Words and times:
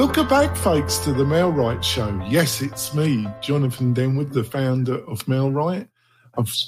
Welcome 0.00 0.28
back, 0.28 0.56
folks, 0.56 0.96
to 1.00 1.12
the 1.12 1.24
MailRight 1.24 1.84
Show. 1.84 2.24
Yes, 2.26 2.62
it's 2.62 2.94
me, 2.94 3.28
Jonathan 3.42 3.92
Denwood, 3.94 4.32
the 4.32 4.42
founder 4.42 5.04
of 5.06 5.26
MailRight. 5.26 5.88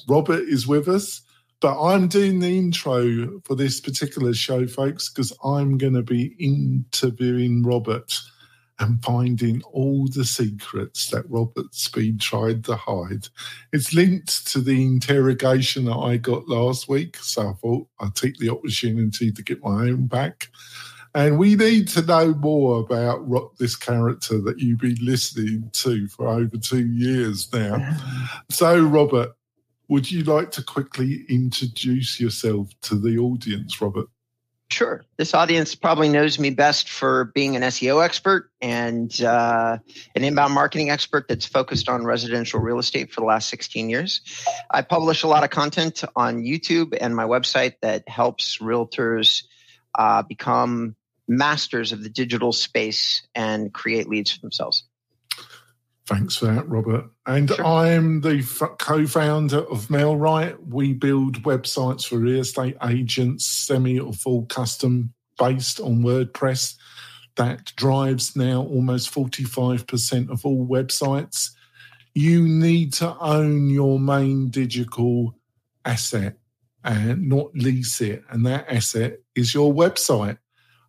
Robert 0.06 0.42
is 0.42 0.66
with 0.66 0.86
us, 0.86 1.22
but 1.58 1.82
I'm 1.82 2.08
doing 2.08 2.40
the 2.40 2.58
intro 2.58 3.40
for 3.46 3.54
this 3.54 3.80
particular 3.80 4.34
show, 4.34 4.66
folks, 4.66 5.08
because 5.08 5.32
I'm 5.42 5.78
going 5.78 5.94
to 5.94 6.02
be 6.02 6.36
interviewing 6.38 7.62
Robert 7.62 8.12
and 8.78 9.02
finding 9.02 9.62
all 9.62 10.08
the 10.08 10.26
secrets 10.26 11.08
that 11.08 11.24
Robert's 11.30 11.88
been 11.88 12.18
trying 12.18 12.60
to 12.64 12.76
hide. 12.76 13.28
It's 13.72 13.94
linked 13.94 14.46
to 14.48 14.60
the 14.60 14.84
interrogation 14.84 15.86
that 15.86 15.96
I 15.96 16.18
got 16.18 16.50
last 16.50 16.86
week, 16.86 17.16
so 17.16 17.48
I 17.48 17.52
thought 17.54 17.88
I'd 17.98 18.14
take 18.14 18.36
the 18.36 18.50
opportunity 18.50 19.32
to 19.32 19.42
get 19.42 19.64
my 19.64 19.88
own 19.88 20.06
back. 20.06 20.48
And 21.14 21.38
we 21.38 21.56
need 21.56 21.88
to 21.88 22.02
know 22.02 22.32
more 22.34 22.80
about 22.80 23.58
this 23.58 23.76
character 23.76 24.40
that 24.42 24.60
you've 24.60 24.80
been 24.80 24.96
listening 25.00 25.70
to 25.74 26.08
for 26.08 26.26
over 26.26 26.56
two 26.56 26.86
years 26.86 27.52
now. 27.52 27.96
So, 28.50 28.82
Robert, 28.82 29.36
would 29.88 30.10
you 30.10 30.24
like 30.24 30.50
to 30.52 30.62
quickly 30.62 31.26
introduce 31.28 32.18
yourself 32.18 32.70
to 32.82 32.94
the 32.94 33.18
audience, 33.18 33.80
Robert? 33.80 34.08
Sure. 34.70 35.04
This 35.18 35.34
audience 35.34 35.74
probably 35.74 36.08
knows 36.08 36.38
me 36.38 36.48
best 36.48 36.88
for 36.88 37.26
being 37.34 37.56
an 37.56 37.62
SEO 37.62 38.02
expert 38.02 38.50
and 38.62 39.20
uh, 39.20 39.76
an 40.14 40.24
inbound 40.24 40.54
marketing 40.54 40.88
expert 40.88 41.28
that's 41.28 41.44
focused 41.44 41.90
on 41.90 42.06
residential 42.06 42.58
real 42.58 42.78
estate 42.78 43.12
for 43.12 43.20
the 43.20 43.26
last 43.26 43.50
16 43.50 43.90
years. 43.90 44.22
I 44.70 44.80
publish 44.80 45.24
a 45.24 45.28
lot 45.28 45.44
of 45.44 45.50
content 45.50 46.02
on 46.16 46.42
YouTube 46.42 46.96
and 46.98 47.14
my 47.14 47.24
website 47.24 47.74
that 47.82 48.08
helps 48.08 48.58
realtors 48.58 49.44
uh, 49.94 50.22
become 50.22 50.96
masters 51.28 51.92
of 51.92 52.02
the 52.02 52.08
digital 52.08 52.52
space 52.52 53.22
and 53.34 53.72
create 53.72 54.08
leads 54.08 54.32
for 54.32 54.40
themselves. 54.40 54.84
Thanks 56.06 56.36
for 56.36 56.46
that, 56.46 56.68
Robert. 56.68 57.04
And 57.26 57.48
sure. 57.48 57.64
I'm 57.64 58.20
the 58.22 58.38
f- 58.38 58.76
co 58.78 59.06
founder 59.06 59.60
of 59.70 59.86
MailRight. 59.86 60.58
We 60.68 60.92
build 60.92 61.42
websites 61.44 62.06
for 62.06 62.18
real 62.18 62.40
estate 62.40 62.76
agents, 62.84 63.46
semi 63.46 64.00
or 64.00 64.12
full 64.12 64.46
custom 64.46 65.14
based 65.38 65.80
on 65.80 66.02
WordPress. 66.02 66.74
That 67.36 67.72
drives 67.76 68.36
now 68.36 68.62
almost 68.62 69.14
45% 69.14 70.28
of 70.28 70.44
all 70.44 70.66
websites. 70.66 71.50
You 72.14 72.46
need 72.46 72.92
to 72.94 73.16
own 73.18 73.70
your 73.70 73.98
main 73.98 74.50
digital 74.50 75.38
asset 75.84 76.36
and 76.84 77.28
not 77.28 77.54
lease 77.54 78.00
it. 78.00 78.22
And 78.28 78.44
that 78.46 78.68
asset 78.68 79.20
is 79.34 79.54
your 79.54 79.72
website. 79.72 80.38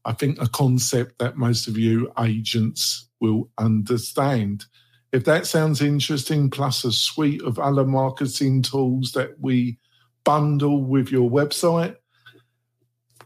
I 0.06 0.14
think 0.14 0.42
a 0.42 0.48
concept 0.48 1.20
that 1.20 1.38
most 1.38 1.68
of 1.68 1.78
you 1.78 2.12
agents 2.20 3.08
will 3.20 3.50
understand. 3.58 4.66
If 5.12 5.26
that 5.26 5.48
sounds 5.48 5.82
interesting, 5.82 6.50
plus 6.50 6.84
a 6.84 6.92
suite 6.92 7.42
of 7.44 7.59
other 7.59 7.86
marketing 7.86 8.64
tools 8.64 9.12
that 9.14 9.40
we 9.40 9.78
bundle 10.24 10.84
with 10.84 11.09
your 11.09 11.30
website, 11.30 11.96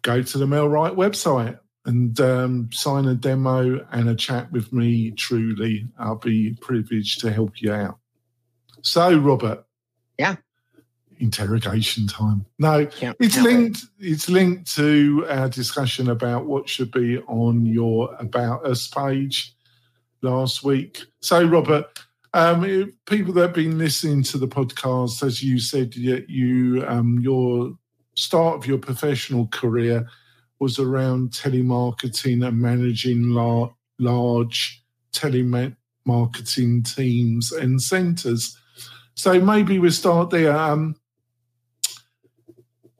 go 0.01 0.21
to 0.21 0.37
the 0.37 0.45
MailRight 0.45 0.95
website 0.95 1.59
and 1.85 2.19
um, 2.19 2.69
sign 2.71 3.05
a 3.05 3.15
demo 3.15 3.85
and 3.91 4.09
a 4.09 4.15
chat 4.15 4.51
with 4.51 4.71
me. 4.73 5.11
Truly, 5.11 5.87
I'll 5.97 6.15
be 6.15 6.57
privileged 6.61 7.21
to 7.21 7.31
help 7.31 7.61
you 7.61 7.73
out. 7.73 7.97
So, 8.81 9.17
Robert. 9.17 9.63
Yeah 10.19 10.37
interrogation 11.19 12.07
time. 12.07 12.45
No, 12.59 12.87
it's 13.19 13.37
linked. 13.37 13.81
Wait. 13.99 14.11
It's 14.11 14.29
linked 14.29 14.75
to 14.75 15.25
our 15.29 15.49
discussion 15.49 16.09
about 16.09 16.45
what 16.45 16.69
should 16.69 16.91
be 16.91 17.19
on 17.19 17.65
your 17.65 18.15
about 18.19 18.65
us 18.65 18.87
page 18.87 19.55
last 20.21 20.63
week. 20.63 21.03
So, 21.21 21.43
Robert, 21.43 21.85
um, 22.33 22.93
people 23.05 23.33
that 23.33 23.41
have 23.41 23.53
been 23.53 23.77
listening 23.77 24.23
to 24.23 24.37
the 24.37 24.47
podcast, 24.47 25.23
as 25.23 25.43
you 25.43 25.59
said, 25.59 25.95
you 25.95 26.83
um, 26.87 27.19
your 27.19 27.73
start 28.15 28.57
of 28.57 28.67
your 28.67 28.77
professional 28.77 29.47
career 29.47 30.07
was 30.59 30.79
around 30.79 31.31
telemarketing 31.31 32.45
and 32.45 32.59
managing 32.59 33.29
lar- 33.29 33.73
large 33.99 34.83
telemarketing 35.13 36.95
teams 36.95 37.51
and 37.51 37.81
centres. 37.81 38.57
So 39.15 39.39
maybe 39.39 39.79
we 39.79 39.89
start 39.91 40.29
there. 40.29 40.55
Um, 40.55 40.95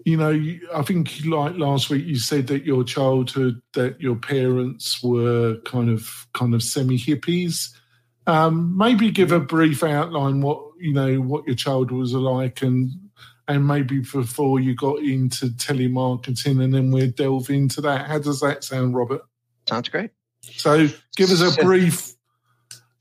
you 0.07 0.16
know, 0.16 0.57
I 0.73 0.84
think 0.84 1.25
like 1.25 1.57
last 1.57 1.90
week 1.90 2.06
you 2.06 2.18
said 2.18 2.47
that 2.47 2.63
your 2.63 2.85
childhood, 2.85 3.62
that 3.73 4.00
your 4.00 4.16
parents 4.16 5.03
were 5.03 5.57
kind 5.66 5.90
of 5.90 6.28
kind 6.34 6.56
of 6.56 6.63
semi 6.63 6.97
hippies. 6.97 7.75
Um, 8.25 8.78
maybe 8.78 9.12
give 9.12 9.34
a 9.34 9.41
brief 9.41 9.84
outline 9.84 10.40
what 10.40 10.62
you 10.79 10.94
know 10.94 11.16
what 11.18 11.45
your 11.45 11.57
childhood 11.57 12.00
was 12.00 12.13
like, 12.13 12.62
and 12.62 12.90
and 13.50 13.68
maybe 13.68 14.00
before 14.00 14.62
you 14.62 14.75
got 14.75 15.00
into 15.00 15.47
telemarketing, 15.47 16.63
and 16.63 16.74
then 16.74 16.89
we'll 16.89 17.12
delve 17.12 17.50
into 17.50 17.81
that. 17.81 18.07
How 18.07 18.19
does 18.19 18.39
that 18.39 18.63
sound, 18.63 18.95
Robert? 18.95 19.24
Sounds 19.68 19.89
great. 19.89 20.12
So, 20.39 20.88
give 21.18 21.31
us 21.31 21.41
a 21.41 21.62
brief, 21.62 22.13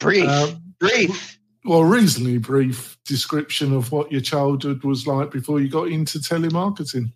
brief, 0.00 0.26
uh, 0.26 0.54
brief 0.80 1.35
well, 1.66 1.84
reasonably 1.84 2.38
brief 2.38 2.96
description 3.04 3.74
of 3.74 3.92
what 3.92 4.12
your 4.12 4.20
childhood 4.20 4.84
was 4.84 5.06
like 5.06 5.30
before 5.30 5.60
you 5.60 5.68
got 5.68 5.88
into 5.88 6.18
telemarketing. 6.18 7.12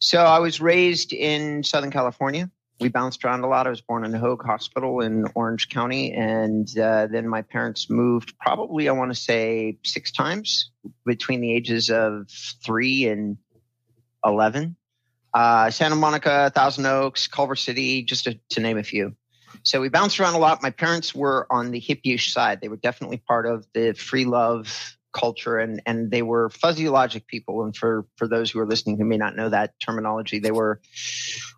So 0.00 0.18
I 0.18 0.38
was 0.38 0.60
raised 0.60 1.12
in 1.12 1.62
Southern 1.62 1.90
California. 1.90 2.50
We 2.80 2.88
bounced 2.88 3.24
around 3.24 3.42
a 3.42 3.48
lot. 3.48 3.66
I 3.66 3.70
was 3.70 3.80
born 3.80 4.04
in 4.04 4.12
Hoag 4.12 4.44
Hospital 4.44 5.00
in 5.00 5.26
Orange 5.34 5.68
County, 5.68 6.12
and 6.12 6.68
uh, 6.78 7.08
then 7.08 7.28
my 7.28 7.42
parents 7.42 7.90
moved. 7.90 8.38
Probably, 8.38 8.88
I 8.88 8.92
want 8.92 9.10
to 9.10 9.20
say 9.20 9.78
six 9.84 10.12
times 10.12 10.70
between 11.04 11.40
the 11.40 11.52
ages 11.52 11.90
of 11.90 12.28
three 12.64 13.08
and 13.08 13.36
eleven. 14.24 14.76
Uh, 15.34 15.70
Santa 15.70 15.96
Monica, 15.96 16.52
Thousand 16.54 16.86
Oaks, 16.86 17.26
Culver 17.26 17.56
City, 17.56 18.02
just 18.02 18.24
to, 18.24 18.38
to 18.50 18.60
name 18.60 18.78
a 18.78 18.84
few. 18.84 19.16
So 19.68 19.82
we 19.82 19.90
bounced 19.90 20.18
around 20.18 20.32
a 20.32 20.38
lot. 20.38 20.62
My 20.62 20.70
parents 20.70 21.14
were 21.14 21.46
on 21.50 21.72
the 21.72 21.80
hippie 21.80 22.18
side. 22.18 22.62
They 22.62 22.68
were 22.68 22.78
definitely 22.78 23.18
part 23.18 23.44
of 23.44 23.66
the 23.74 23.92
free 23.92 24.24
love 24.24 24.96
culture 25.12 25.58
and 25.58 25.82
and 25.84 26.10
they 26.10 26.22
were 26.22 26.48
fuzzy 26.50 26.88
logic 26.88 27.26
people 27.26 27.64
and 27.64 27.74
for 27.74 28.06
for 28.16 28.28
those 28.28 28.50
who 28.50 28.60
are 28.60 28.66
listening 28.66 28.96
who 28.96 29.06
may 29.06 29.16
not 29.16 29.34
know 29.34 29.48
that 29.48 29.72
terminology 29.80 30.38
they 30.38 30.50
were 30.50 30.80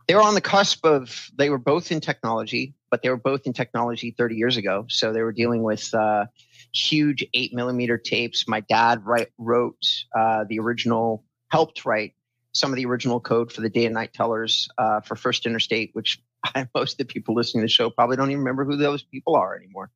they 0.06 0.14
were 0.14 0.22
on 0.22 0.34
the 0.34 0.40
cusp 0.40 0.86
of 0.86 1.28
they 1.36 1.50
were 1.50 1.58
both 1.58 1.90
in 1.90 2.00
technology 2.00 2.74
but 2.92 3.02
they 3.02 3.08
were 3.08 3.16
both 3.16 3.46
in 3.46 3.52
technology 3.52 4.14
30 4.16 4.36
years 4.36 4.56
ago 4.56 4.86
so 4.88 5.12
they 5.12 5.22
were 5.22 5.32
dealing 5.32 5.64
with 5.64 5.92
uh, 5.94 6.26
huge 6.72 7.26
eight 7.34 7.52
millimeter 7.52 7.98
tapes 7.98 8.46
my 8.46 8.60
dad 8.60 9.04
write, 9.04 9.32
wrote 9.36 9.84
uh, 10.16 10.44
the 10.48 10.60
original 10.60 11.24
helped 11.50 11.84
write 11.84 12.14
some 12.52 12.70
of 12.70 12.76
the 12.76 12.86
original 12.86 13.18
code 13.18 13.52
for 13.52 13.62
the 13.62 13.68
day 13.68 13.84
and 13.84 13.94
night 13.94 14.12
tellers 14.12 14.68
uh, 14.78 15.00
for 15.00 15.16
first 15.16 15.44
interstate 15.44 15.90
which 15.92 16.22
most 16.74 16.94
of 16.94 16.98
the 16.98 17.04
people 17.04 17.34
listening 17.34 17.62
to 17.62 17.64
the 17.64 17.68
show 17.68 17.90
probably 17.90 18.16
don't 18.16 18.30
even 18.30 18.40
remember 18.40 18.64
who 18.64 18.76
those 18.76 19.02
people 19.02 19.36
are 19.36 19.54
anymore. 19.54 19.90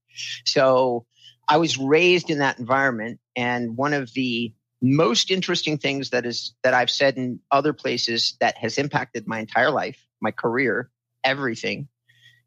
So 0.45 1.07
I 1.49 1.59
was 1.59 1.79
raised 1.79 2.31
in 2.31 2.39
that 2.39 2.59
environment. 2.59 3.21
And 3.37 3.77
one 3.77 3.93
of 3.93 4.13
the 4.15 4.55
most 4.83 5.31
interesting 5.31 5.79
things 5.79 6.11
that 6.11 6.27
is 6.27 6.55
that 6.63 6.75
I've 6.75 6.91
said 6.91 7.17
in 7.17 7.41
other 7.51 7.73
places 7.73 8.37
that 8.41 8.57
has 8.59 8.79
impacted 8.79 9.27
my 9.27 9.41
entire 9.41 9.71
life, 9.71 9.99
my 10.21 10.31
career, 10.31 10.91
everything, 11.23 11.89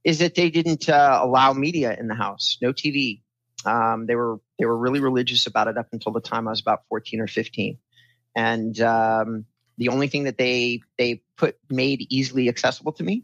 is 0.04 0.20
that 0.20 0.36
they 0.36 0.50
didn't 0.50 0.88
uh, 0.88 1.20
allow 1.22 1.54
media 1.54 1.96
in 2.00 2.08
the 2.08 2.16
house, 2.16 2.58
no 2.62 2.74
TV. 2.74 3.22
Um, 3.66 4.06
they 4.06 4.16
were 4.16 4.40
they 4.60 4.66
were 4.66 4.78
really 4.78 5.00
religious 5.00 5.48
about 5.48 5.68
it 5.68 5.78
up 5.78 5.88
until 5.92 6.12
the 6.12 6.22
time 6.22 6.48
I 6.48 6.52
was 6.52 6.62
about 6.62 6.84
fourteen 6.90 7.20
or 7.20 7.28
fifteen, 7.28 7.80
and 8.36 8.80
um, 8.82 9.46
the 9.80 9.90
only 9.90 10.08
thing 10.08 10.26
that 10.26 10.38
they 10.38 10.82
they 10.98 11.24
put 11.38 11.58
made 11.70 12.06
easily 12.10 12.50
accessible 12.50 12.94
to 12.94 13.04
me 13.04 13.24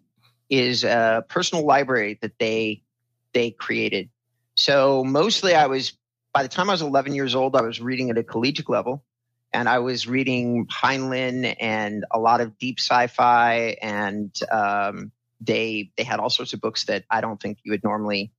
is 0.54 0.84
a 0.84 1.26
personal 1.30 1.66
library 1.66 2.20
that 2.22 2.38
they 2.38 2.84
they 3.34 3.50
created. 3.50 4.10
So 4.56 5.04
mostly 5.04 5.56
I 5.56 5.66
was 5.66 5.94
by 6.32 6.44
the 6.44 6.50
time 6.50 6.70
I 6.70 6.74
was 6.74 6.84
11 6.84 7.16
years 7.16 7.34
old, 7.34 7.56
I 7.56 7.62
was 7.62 7.82
reading 7.82 8.12
at 8.12 8.18
a 8.20 8.24
collegiate 8.24 8.70
level 8.70 9.04
and 9.52 9.68
I 9.68 9.80
was 9.80 10.08
reading 10.08 10.68
Heinlein 10.68 11.56
and 11.60 12.06
a 12.12 12.20
lot 12.20 12.40
of 12.40 12.58
deep 12.60 12.80
sci-fi 12.80 13.78
and 13.82 14.32
um, 14.52 15.12
they 15.42 15.92
they 15.98 16.04
had 16.04 16.20
all 16.20 16.30
sorts 16.30 16.54
of 16.54 16.62
books 16.62 16.86
that 16.86 17.04
I 17.10 17.22
don't 17.22 17.42
think 17.42 17.58
you 17.64 17.72
would 17.72 17.84
normally 17.84 18.32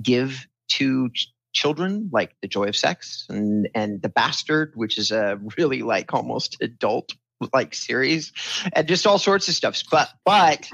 give 0.00 0.46
to 0.68 1.10
ch- 1.10 1.32
children 1.52 2.10
like 2.12 2.36
The 2.42 2.48
Joy 2.48 2.68
of 2.68 2.76
Sex 2.76 3.26
and 3.28 3.68
and 3.74 4.00
The 4.02 4.08
Bastard, 4.08 4.72
which 4.76 4.98
is 4.98 5.10
a 5.10 5.40
really 5.58 5.82
like 5.82 6.14
almost 6.14 6.58
adult 6.60 7.12
like 7.52 7.74
series 7.74 8.32
and 8.72 8.86
just 8.86 9.04
all 9.04 9.18
sorts 9.18 9.48
of 9.48 9.54
stuff. 9.54 9.82
But 9.90 10.10
but 10.24 10.70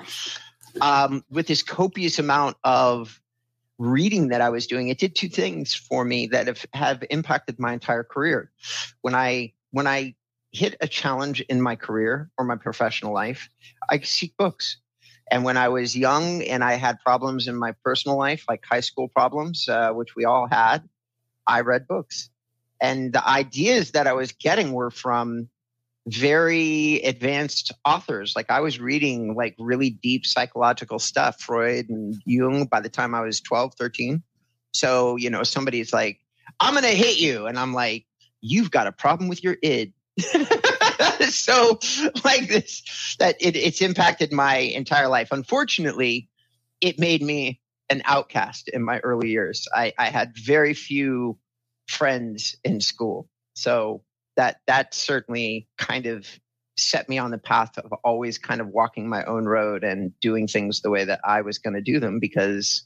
um, 0.81 1.25
with 1.31 1.47
this 1.47 1.63
copious 1.63 2.19
amount 2.19 2.57
of 2.65 3.21
reading 3.79 4.29
that 4.29 4.41
I 4.41 4.49
was 4.49 4.67
doing, 4.67 4.89
it 4.89 4.99
did 4.99 5.15
two 5.15 5.29
things 5.29 5.75
for 5.75 6.05
me 6.05 6.27
that 6.29 6.47
have, 6.47 6.65
have 6.73 7.05
impacted 7.11 7.59
my 7.59 7.73
entire 7.73 8.05
career. 8.05 8.51
When 9.01 9.15
I 9.15 9.53
when 9.71 9.87
I 9.87 10.15
hit 10.53 10.77
a 10.81 10.89
challenge 10.89 11.41
in 11.43 11.61
my 11.61 11.77
career 11.77 12.31
or 12.37 12.45
my 12.45 12.57
professional 12.57 13.13
life, 13.13 13.49
I 13.91 14.01
seek 14.01 14.37
books. 14.37 14.77
And 15.31 15.45
when 15.45 15.57
I 15.57 15.69
was 15.69 15.97
young 15.97 16.43
and 16.43 16.63
I 16.63 16.75
had 16.75 17.01
problems 17.01 17.49
in 17.49 17.57
my 17.57 17.75
personal 17.83 18.19
life, 18.19 18.45
like 18.49 18.63
high 18.65 18.81
school 18.81 19.09
problems, 19.09 19.67
uh, 19.67 19.93
which 19.93 20.15
we 20.15 20.27
all 20.27 20.47
had, 20.47 20.87
I 21.47 21.61
read 21.61 21.89
books. 21.89 22.29
And 22.83 23.13
the 23.13 23.27
ideas 23.27 23.93
that 23.93 24.07
I 24.07 24.13
was 24.13 24.33
getting 24.33 24.73
were 24.73 24.91
from 24.91 25.49
very 26.07 27.01
advanced 27.03 27.73
authors. 27.85 28.35
Like 28.35 28.51
I 28.51 28.61
was 28.61 28.81
reading 28.81 29.35
like 29.35 29.55
really 29.59 29.91
deep 29.91 30.27
psychological 30.27 30.99
stuff, 30.99 31.41
Freud 31.41 31.89
and 31.89 32.21
Jung 32.25 32.67
by 32.67 32.81
the 32.81 32.89
time 32.89 33.15
I 33.15 33.21
was 33.21 33.41
12, 33.41 33.75
13. 33.75 34.23
So, 34.75 35.17
you 35.17 35.31
know, 35.31 35.43
somebody's 35.43 35.93
like, 35.93 36.19
I'm 36.59 36.75
going 36.75 36.85
to 36.85 36.91
hit 36.91 37.19
you. 37.19 37.47
And 37.47 37.59
I'm 37.59 37.73
like, 37.73 38.07
you've 38.41 38.71
got 38.71 38.87
a 38.87 38.93
problem 38.93 39.29
with 39.29 39.45
your 39.45 39.57
id. 39.63 39.93
so 41.29 41.79
like 42.25 42.49
this, 42.49 43.17
that 43.19 43.37
it, 43.41 43.57
it's 43.57 43.81
impacted 43.81 44.33
my 44.33 44.57
entire 44.57 45.09
life. 45.09 45.29
Unfortunately, 45.31 46.29
it 46.81 46.99
made 46.99 47.23
me 47.23 47.61
an 47.91 48.03
outcast 48.07 48.69
in 48.69 48.83
my 48.83 48.99
early 49.01 49.31
years. 49.31 49.69
I, 49.73 49.93
I 49.99 50.07
had 50.11 50.37
very 50.37 50.75
few 50.75 51.39
friends 51.87 52.57
in 52.65 52.81
school. 52.81 53.29
So 53.55 54.03
that 54.37 54.61
that 54.67 54.95
certainly 54.95 55.69
kind 55.79 56.07
of 56.07 56.27
set 56.77 57.09
me 57.09 57.19
on 57.19 57.31
the 57.31 57.39
path 57.39 57.77
of 57.79 57.93
always 58.05 58.39
kind 58.39 58.61
of 58.61 58.69
walking 58.69 59.09
my 59.09 59.23
own 59.25 59.45
road 59.45 59.85
and 59.85 60.19
doing 60.21 60.49
things 60.49 60.81
the 60.81 60.91
way 60.91 61.05
that 61.05 61.21
I 61.25 61.43
was 61.43 61.59
going 61.59 61.75
to 61.75 61.83
do 61.83 62.01
them 62.01 62.19
because 62.19 62.83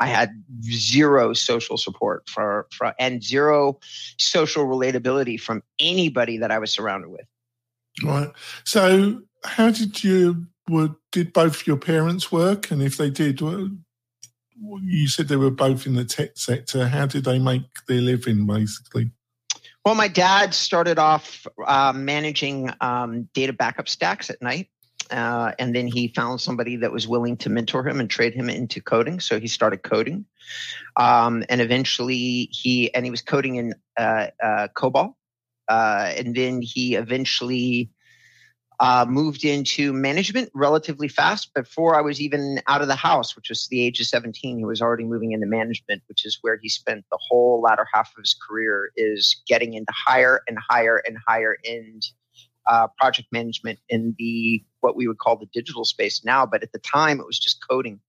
I 0.00 0.06
had 0.06 0.42
zero 0.64 1.32
social 1.32 1.76
support 1.76 2.28
for, 2.28 2.66
for 2.72 2.94
and 2.98 3.22
zero 3.22 3.78
social 4.18 4.66
relatability 4.66 5.40
from 5.40 5.62
anybody 5.78 6.38
that 6.38 6.50
I 6.50 6.58
was 6.58 6.70
surrounded 6.70 7.10
with. 7.10 7.26
Right. 8.04 8.30
So, 8.64 9.22
how 9.44 9.70
did 9.70 10.04
you 10.04 10.46
were 10.68 10.90
did 11.10 11.32
both 11.32 11.66
your 11.66 11.76
parents 11.76 12.32
work, 12.32 12.70
and 12.70 12.82
if 12.82 12.96
they 12.96 13.10
did, 13.10 13.40
you 13.40 15.08
said 15.08 15.28
they 15.28 15.36
were 15.36 15.50
both 15.50 15.86
in 15.86 15.94
the 15.94 16.04
tech 16.04 16.32
sector. 16.36 16.88
How 16.88 17.06
did 17.06 17.24
they 17.24 17.38
make 17.38 17.62
their 17.86 18.00
living, 18.00 18.46
basically? 18.46 19.10
Well, 19.84 19.94
my 19.96 20.08
dad 20.08 20.54
started 20.54 20.98
off 20.98 21.46
uh, 21.66 21.92
managing 21.94 22.70
um, 22.80 23.28
data 23.34 23.52
backup 23.52 23.88
stacks 23.88 24.30
at 24.30 24.40
night. 24.40 24.68
Uh, 25.10 25.52
and 25.58 25.74
then 25.74 25.86
he 25.86 26.08
found 26.08 26.40
somebody 26.40 26.76
that 26.76 26.92
was 26.92 27.08
willing 27.08 27.36
to 27.36 27.50
mentor 27.50 27.86
him 27.86 28.00
and 28.00 28.08
trade 28.08 28.32
him 28.32 28.48
into 28.48 28.80
coding. 28.80 29.20
So 29.20 29.40
he 29.40 29.48
started 29.48 29.82
coding. 29.82 30.24
Um, 30.96 31.44
and 31.48 31.60
eventually 31.60 32.48
he, 32.52 32.94
and 32.94 33.04
he 33.04 33.10
was 33.10 33.22
coding 33.22 33.56
in 33.56 33.74
uh, 33.98 34.28
uh 34.42 34.68
COBOL. 34.74 35.14
Uh, 35.68 36.12
and 36.16 36.34
then 36.34 36.62
he 36.62 36.94
eventually 36.94 37.90
uh, 38.82 39.06
moved 39.08 39.44
into 39.44 39.92
management 39.92 40.50
relatively 40.54 41.06
fast. 41.06 41.54
Before 41.54 41.94
I 41.94 42.00
was 42.00 42.20
even 42.20 42.60
out 42.66 42.82
of 42.82 42.88
the 42.88 42.96
house, 42.96 43.36
which 43.36 43.48
was 43.48 43.68
the 43.68 43.80
age 43.80 44.00
of 44.00 44.06
17, 44.06 44.58
he 44.58 44.64
was 44.64 44.82
already 44.82 45.04
moving 45.04 45.30
into 45.30 45.46
management, 45.46 46.02
which 46.08 46.26
is 46.26 46.38
where 46.42 46.58
he 46.60 46.68
spent 46.68 47.04
the 47.08 47.18
whole 47.28 47.62
latter 47.62 47.86
half 47.94 48.08
of 48.08 48.20
his 48.20 48.34
career 48.34 48.90
is 48.96 49.40
getting 49.46 49.74
into 49.74 49.92
higher 49.94 50.40
and 50.48 50.58
higher 50.68 51.00
and 51.06 51.16
higher 51.24 51.58
end 51.64 52.02
uh, 52.68 52.88
project 52.98 53.28
management 53.30 53.78
in 53.88 54.16
the 54.18 54.64
what 54.80 54.96
we 54.96 55.06
would 55.06 55.18
call 55.18 55.36
the 55.36 55.46
digital 55.54 55.84
space 55.84 56.24
now. 56.24 56.44
But 56.44 56.64
at 56.64 56.72
the 56.72 56.80
time, 56.80 57.20
it 57.20 57.26
was 57.26 57.38
just 57.38 57.64
coding. 57.70 58.00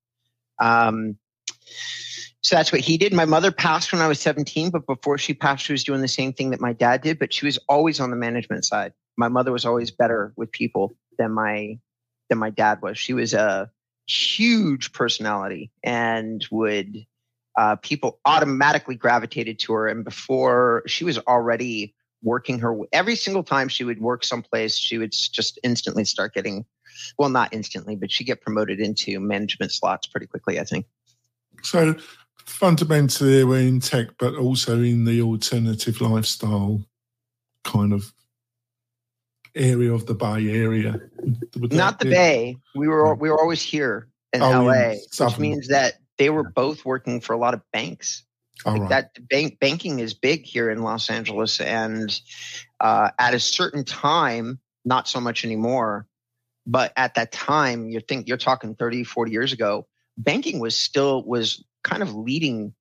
Um, 0.60 1.18
so 2.42 2.56
that's 2.56 2.72
what 2.72 2.82
he 2.82 2.98
did. 2.98 3.14
My 3.14 3.26
mother 3.26 3.52
passed 3.52 3.94
when 3.94 4.02
I 4.02 4.08
was 4.08 4.20
17, 4.20 4.72
but 4.72 4.88
before 4.88 5.20
she 5.20 5.36
passed, 5.36 5.66
she 5.66 5.72
was 5.72 5.84
doing 5.84 6.02
the 6.02 6.08
same 6.08 6.34
thing 6.34 6.50
that 6.50 6.60
my 6.60 6.74
dad 6.74 7.02
did, 7.02 7.20
but 7.20 7.32
she 7.32 7.46
was 7.46 7.60
always 7.70 8.00
on 8.00 8.10
the 8.10 8.18
management 8.18 8.66
side 8.66 8.94
my 9.18 9.28
mother 9.28 9.52
was 9.52 9.66
always 9.66 9.92
better 9.92 10.34
with 10.36 10.52
people 10.52 10.96
than 11.18 11.32
my 11.32 11.80
than 12.30 12.40
my 12.40 12.50
dad 12.50 12.82
was. 12.82 12.98
She 12.98 13.14
was 13.14 13.34
a 13.34 13.70
huge 14.08 14.92
personality 14.94 15.72
and 15.84 16.46
would 16.52 17.06
uh, 17.58 17.76
people 17.78 18.20
automatically 18.26 18.96
gravitated 18.96 19.60
to 19.60 19.74
her. 19.74 19.88
And 19.88 20.04
before 20.04 20.84
she 20.88 21.04
was 21.04 21.20
already 21.20 21.94
working 22.24 22.60
her 22.60 22.76
every 22.92 23.16
single 23.16 23.44
time 23.44 23.68
she 23.68 23.84
would 23.84 24.02
work 24.02 24.24
someplace, 24.24 24.76
she 24.76 24.98
would 24.98 25.12
just 25.12 25.60
instantly 25.64 26.06
start 26.06 26.34
getting 26.34 26.66
well, 27.18 27.30
not 27.30 27.54
instantly, 27.54 27.96
but 27.96 28.12
she 28.12 28.24
get 28.24 28.42
promoted 28.42 28.80
into 28.80 29.20
management 29.20 29.72
slots 29.72 30.08
pretty 30.08 30.28
quickly. 30.28 30.60
I 30.60 30.64
think. 30.64 30.86
So 31.64 31.96
fundamentally, 32.46 33.44
we're 33.44 33.60
in 33.60 33.80
tech, 33.80 34.18
but 34.18 34.36
also 34.36 34.82
in 34.82 35.06
the 35.06 35.22
alternative 35.22 36.02
lifestyle 36.02 36.86
kind 37.64 37.94
of 37.94 38.14
area 39.56 39.94
of 39.94 40.06
the 40.06 40.14
Bay 40.14 40.50
Area? 40.50 41.00
Not 41.56 42.00
the 42.00 42.06
Bay. 42.06 42.58
We 42.76 42.88
were 42.88 43.14
we 43.16 43.30
were 43.30 43.40
always 43.40 43.62
here 43.62 44.10
in 44.32 44.42
oh, 44.42 44.64
LA, 44.64 44.74
in 44.74 45.00
which 45.20 45.40
means 45.40 45.68
that 45.68 45.96
they 46.18 46.30
were 46.30 46.44
both 46.44 46.86
working 46.86 47.22
for 47.22 47.34
a 47.34 47.38
lot 47.38 47.54
of 47.54 47.62
banks. 47.72 48.24
Like 48.66 48.82
right. 48.82 48.90
That 48.90 49.30
bank 49.30 49.60
banking 49.60 50.00
is 50.00 50.14
big 50.14 50.46
here 50.46 50.70
in 50.70 50.84
Los 50.84 51.10
Angeles, 51.10 51.60
and 51.60 52.20
uh, 52.80 53.10
at 53.20 53.34
a 53.34 53.40
certain 53.40 53.84
time, 53.84 54.60
not 54.86 55.08
so 55.08 55.20
much 55.20 55.44
anymore. 55.44 56.08
But 56.66 56.94
at 56.96 57.16
that 57.16 57.34
time, 57.34 57.90
you 57.90 58.00
think 58.00 58.30
you're 58.30 58.38
talking 58.38 58.76
30, 58.76 59.04
40 59.04 59.32
years 59.32 59.52
ago, 59.52 59.86
banking 60.18 60.60
was 60.60 60.78
still 60.78 61.24
was 61.26 61.64
kind 61.84 62.02
of 62.02 62.16
leading, 62.16 62.74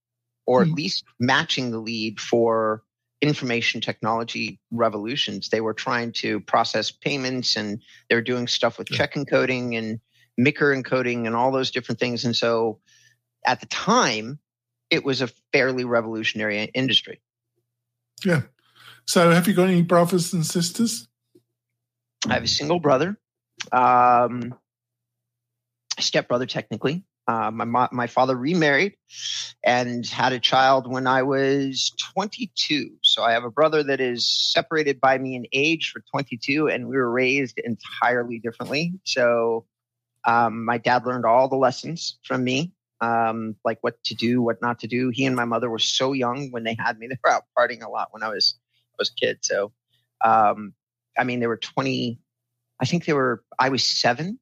or 0.47 0.61
mm-hmm. 0.61 0.63
at 0.63 0.69
hmm. 0.69 0.77
least 0.77 1.05
matching 1.19 1.73
the 1.73 1.79
lead 1.79 2.21
for 2.21 2.83
information 3.23 3.81
technology 3.81 4.61
revolutions. 4.73 5.49
They 5.49 5.61
were 5.61 5.73
trying 5.73 6.13
to 6.15 6.41
process 6.41 6.91
payments 6.91 7.57
and 7.57 7.81
they 8.11 8.17
were 8.17 8.23
doing 8.23 8.49
stuff 8.49 8.79
with 8.79 8.89
check 8.89 9.15
encoding 9.15 9.79
and 9.79 10.01
MICR 10.39 10.83
encoding 10.83 11.27
and 11.27 11.37
all 11.37 11.53
those 11.53 11.71
different 11.71 12.01
things. 12.01 12.25
And 12.25 12.37
so 12.37 12.81
at 13.47 13.61
the 13.61 13.67
time, 13.67 14.41
it 14.91 15.05
was 15.05 15.23
a 15.23 15.29
fairly 15.53 15.85
revolutionary 15.85 16.65
industry. 16.75 17.21
Yeah. 18.25 18.43
So 19.07 19.31
have 19.31 19.47
you 19.47 19.55
got 19.55 19.69
any 19.69 19.83
brothers 19.83 20.33
and 20.33 20.45
sisters? 20.45 21.09
I 22.29 22.35
have 22.35 22.45
a 22.45 22.49
single 22.49 22.81
brother, 22.81 23.17
um, 23.73 24.55
stepbrother 25.99 26.47
technically. 26.47 27.05
Uh, 27.29 27.51
my 27.53 27.89
my 27.93 28.07
father 28.09 28.37
remarried 28.37 28.97
and 29.63 30.07
had 30.07 30.33
a 30.33 30.41
child 30.41 30.91
when 30.91 31.07
I 31.07 31.23
was 31.23 31.93
22. 32.15 32.97
So 33.13 33.23
I 33.23 33.33
have 33.33 33.45
a 33.45 33.51
brother 33.51 33.83
that 33.83 34.01
is 34.01 34.27
separated 34.27 34.99
by 34.99 35.19
me 35.19 35.37
in 35.37 35.47
age 35.53 35.91
for 35.91 36.01
22, 36.11 36.69
and 36.69 36.89
we 36.89 36.97
were 36.97 37.11
raised 37.11 37.59
entirely 37.59 38.39
differently. 38.39 38.95
So 39.05 39.67
um, 40.27 40.65
my 40.65 40.79
dad 40.79 41.05
learned 41.05 41.27
all 41.27 41.47
the 41.49 41.57
lessons 41.57 42.19
from 42.25 42.43
me, 42.43 42.73
um, 43.03 43.55
like 43.67 43.77
what 43.83 44.03
to 44.05 44.15
do, 44.15 44.41
what 44.41 44.63
not 44.63 44.79
to 44.79 44.87
do. 44.87 45.11
He 45.11 45.27
and 45.27 45.37
my 45.37 45.45
mother 45.45 45.69
were 45.69 45.79
so 45.79 46.15
young 46.15 46.51
when 46.53 46.65
they 46.65 46.75
had 46.79 46.99
me; 46.99 47.07
they 47.11 47.19
were 47.23 47.31
out 47.31 47.45
partying 47.57 47.85
a 47.85 47.91
lot 47.91 48.09
when 48.13 48.23
I 48.23 48.31
was 48.31 48.59
I 48.95 48.97
was 48.99 49.11
a 49.11 49.15
kid. 49.15 49.41
So, 49.43 49.73
um, 50.25 50.73
I 51.19 51.25
mean, 51.25 51.41
they 51.41 51.47
were 51.49 51.59
20. 51.59 52.19
I 52.81 52.85
think 52.87 53.05
they 53.05 53.13
were. 53.13 53.45
I 53.59 53.69
was 53.69 53.85
seven, 53.85 54.39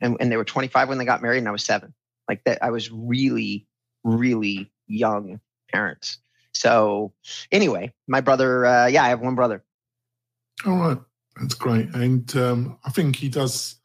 and, 0.00 0.16
and 0.18 0.32
they 0.32 0.38
were 0.38 0.44
25 0.44 0.88
when 0.88 0.96
they 0.96 1.04
got 1.04 1.20
married, 1.20 1.38
and 1.38 1.48
I 1.48 1.52
was 1.52 1.64
seven. 1.64 1.92
Like 2.26 2.42
that, 2.44 2.62
I 2.62 2.70
was 2.70 2.90
really, 2.90 3.66
really 4.02 4.72
young 4.86 5.40
parents. 5.70 6.18
So 6.54 7.12
anyway, 7.52 7.92
my 8.06 8.20
brother, 8.20 8.64
uh, 8.64 8.86
yeah, 8.86 9.04
I 9.04 9.08
have 9.08 9.20
one 9.20 9.34
brother. 9.34 9.62
All 10.66 10.76
right, 10.76 10.98
that's 11.40 11.54
great, 11.54 11.94
and 11.94 12.34
um, 12.36 12.78
I 12.84 12.90
think 12.90 13.16
he 13.16 13.28
does. 13.28 13.76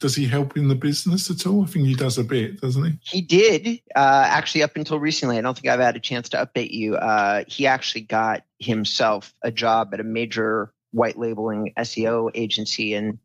Does 0.00 0.14
he 0.14 0.26
help 0.26 0.56
in 0.56 0.68
the 0.68 0.76
business 0.76 1.28
at 1.28 1.44
all? 1.44 1.64
I 1.64 1.66
think 1.66 1.86
he 1.86 1.94
does 1.94 2.18
a 2.18 2.24
bit, 2.24 2.60
doesn't 2.60 2.84
he? 2.84 2.98
He 3.02 3.20
did 3.20 3.80
uh, 3.96 4.24
actually 4.28 4.62
up 4.62 4.76
until 4.76 5.00
recently. 5.00 5.38
I 5.38 5.40
don't 5.40 5.54
think 5.54 5.66
I've 5.66 5.80
had 5.80 5.96
a 5.96 6.00
chance 6.00 6.28
to 6.28 6.36
update 6.36 6.70
you. 6.70 6.94
Uh, 6.94 7.42
he 7.48 7.66
actually 7.66 8.02
got 8.02 8.44
himself 8.60 9.34
a 9.42 9.50
job 9.50 9.92
at 9.92 9.98
a 9.98 10.04
major 10.04 10.72
white 10.92 11.18
labeling 11.18 11.72
SEO 11.76 12.30
agency 12.34 12.94
and 12.94 13.18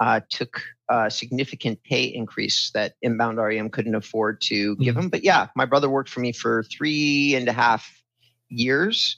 uh, 0.00 0.20
took 0.30 0.62
a 0.88 1.10
significant 1.10 1.82
pay 1.84 2.04
increase 2.04 2.70
that 2.72 2.94
Inbound 3.02 3.38
REM 3.38 3.68
couldn't 3.68 3.94
afford 3.94 4.40
to 4.42 4.74
give 4.76 4.94
mm-hmm. 4.94 5.04
him. 5.04 5.08
But 5.10 5.22
yeah, 5.22 5.48
my 5.54 5.66
brother 5.66 5.88
worked 5.88 6.08
for 6.08 6.20
me 6.20 6.32
for 6.32 6.64
three 6.64 7.34
and 7.34 7.46
a 7.48 7.52
half 7.52 8.02
years. 8.48 9.16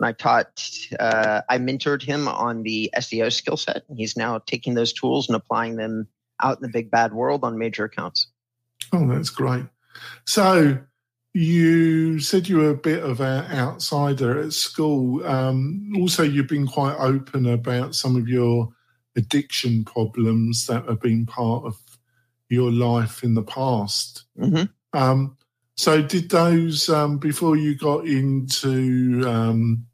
And 0.00 0.06
I 0.06 0.12
taught, 0.12 0.68
uh, 0.98 1.42
I 1.48 1.58
mentored 1.58 2.02
him 2.02 2.28
on 2.28 2.62
the 2.62 2.90
SEO 2.96 3.32
skill 3.32 3.56
set. 3.56 3.82
He's 3.96 4.16
now 4.16 4.38
taking 4.46 4.74
those 4.74 4.92
tools 4.92 5.28
and 5.28 5.36
applying 5.36 5.76
them 5.76 6.06
out 6.42 6.56
in 6.56 6.62
the 6.62 6.72
big 6.72 6.90
bad 6.90 7.12
world 7.12 7.44
on 7.44 7.58
major 7.58 7.84
accounts. 7.84 8.28
Oh, 8.92 9.06
that's 9.06 9.30
great. 9.30 9.64
So 10.26 10.78
you 11.34 12.20
said 12.20 12.48
you 12.48 12.58
were 12.58 12.70
a 12.70 12.76
bit 12.76 13.02
of 13.02 13.20
an 13.20 13.50
outsider 13.52 14.40
at 14.40 14.52
school. 14.52 15.24
Um, 15.26 15.92
also, 15.96 16.22
you've 16.22 16.48
been 16.48 16.66
quite 16.66 16.96
open 16.96 17.46
about 17.46 17.94
some 17.94 18.16
of 18.16 18.28
your 18.28 18.72
addiction 19.16 19.84
problems 19.84 20.66
that 20.66 20.86
have 20.86 21.00
been 21.00 21.26
part 21.26 21.64
of 21.64 21.78
your 22.48 22.70
life 22.70 23.22
in 23.22 23.34
the 23.34 23.42
past. 23.42 24.24
Mm-hmm. 24.38 24.64
Um, 24.98 25.36
so, 25.76 26.02
did 26.02 26.30
those 26.30 26.88
um, 26.88 27.18
before 27.18 27.56
you 27.56 27.74
got 27.74 28.06
into 28.06 29.26
um, 29.26 29.86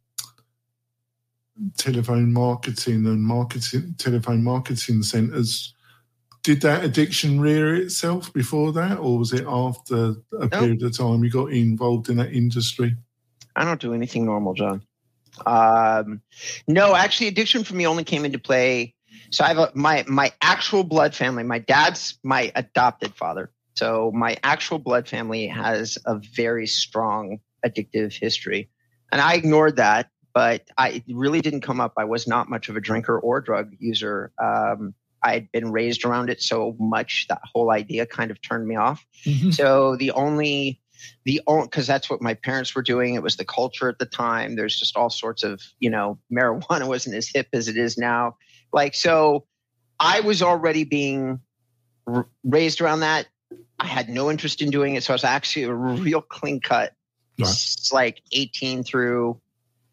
telephone 1.76 2.32
marketing 2.32 3.06
and 3.06 3.22
marketing 3.22 3.94
telephone 3.98 4.42
marketing 4.42 5.02
centres? 5.02 5.74
did 6.48 6.62
that 6.62 6.82
addiction 6.82 7.38
rear 7.40 7.74
itself 7.74 8.32
before 8.32 8.72
that, 8.72 8.98
or 8.98 9.18
was 9.18 9.34
it 9.34 9.44
after 9.46 9.96
a 9.96 10.14
nope. 10.32 10.52
period 10.52 10.82
of 10.82 10.96
time 10.96 11.22
you 11.22 11.30
got 11.30 11.52
involved 11.52 12.08
in 12.08 12.16
that 12.16 12.32
industry? 12.32 12.96
I 13.54 13.64
don't 13.64 13.78
do 13.78 13.92
anything 13.92 14.24
normal, 14.24 14.54
John. 14.54 14.82
Um, 15.44 16.22
no, 16.66 16.94
actually, 16.94 17.26
addiction 17.26 17.64
for 17.64 17.74
me 17.74 17.86
only 17.86 18.02
came 18.02 18.24
into 18.24 18.38
play. 18.38 18.94
So 19.30 19.44
I 19.44 19.48
have 19.48 19.58
a, 19.58 19.70
my 19.74 20.04
my 20.06 20.32
actual 20.42 20.84
blood 20.84 21.14
family. 21.14 21.42
My 21.42 21.58
dad's 21.58 22.18
my 22.22 22.52
adopted 22.54 23.14
father. 23.14 23.50
So 23.74 24.10
my 24.14 24.36
actual 24.42 24.78
blood 24.78 25.08
family 25.08 25.46
has 25.46 25.98
a 26.04 26.18
very 26.34 26.66
strong 26.66 27.38
addictive 27.64 28.12
history, 28.12 28.70
and 29.12 29.20
I 29.20 29.34
ignored 29.34 29.76
that. 29.76 30.10
But 30.34 30.68
I 30.76 31.02
really 31.08 31.40
didn't 31.40 31.62
come 31.62 31.80
up. 31.80 31.94
I 31.96 32.04
was 32.04 32.28
not 32.28 32.48
much 32.48 32.68
of 32.68 32.76
a 32.76 32.80
drinker 32.80 33.18
or 33.18 33.40
drug 33.40 33.72
user. 33.78 34.32
Um, 34.40 34.94
I 35.22 35.32
had 35.32 35.52
been 35.52 35.72
raised 35.72 36.04
around 36.04 36.30
it 36.30 36.40
so 36.40 36.76
much 36.78 37.26
that 37.28 37.40
whole 37.42 37.70
idea 37.70 38.06
kind 38.06 38.30
of 38.30 38.40
turned 38.40 38.66
me 38.66 38.76
off. 38.76 39.04
Mm-hmm. 39.24 39.50
So 39.50 39.96
the 39.96 40.12
only 40.12 40.80
the 41.24 41.40
only 41.46 41.66
because 41.66 41.86
that's 41.86 42.10
what 42.10 42.22
my 42.22 42.34
parents 42.34 42.74
were 42.74 42.82
doing. 42.82 43.14
It 43.14 43.22
was 43.22 43.36
the 43.36 43.44
culture 43.44 43.88
at 43.88 43.98
the 43.98 44.06
time. 44.06 44.56
There's 44.56 44.78
just 44.78 44.96
all 44.96 45.10
sorts 45.10 45.42
of 45.42 45.60
you 45.78 45.90
know 45.90 46.18
marijuana 46.32 46.86
wasn't 46.88 47.16
as 47.16 47.28
hip 47.28 47.48
as 47.52 47.68
it 47.68 47.76
is 47.76 47.98
now. 47.98 48.36
Like 48.72 48.94
so, 48.94 49.46
I 49.98 50.20
was 50.20 50.42
already 50.42 50.84
being 50.84 51.40
r- 52.06 52.28
raised 52.44 52.80
around 52.80 53.00
that. 53.00 53.26
I 53.78 53.86
had 53.86 54.08
no 54.08 54.30
interest 54.30 54.60
in 54.60 54.70
doing 54.70 54.96
it, 54.96 55.04
so 55.04 55.12
I 55.12 55.14
was 55.14 55.24
actually 55.24 55.64
a 55.64 55.74
real 55.74 56.20
clean 56.20 56.60
cut. 56.60 56.92
Right. 57.38 57.48
It's 57.48 57.92
like 57.92 58.20
18 58.32 58.82
through 58.82 59.40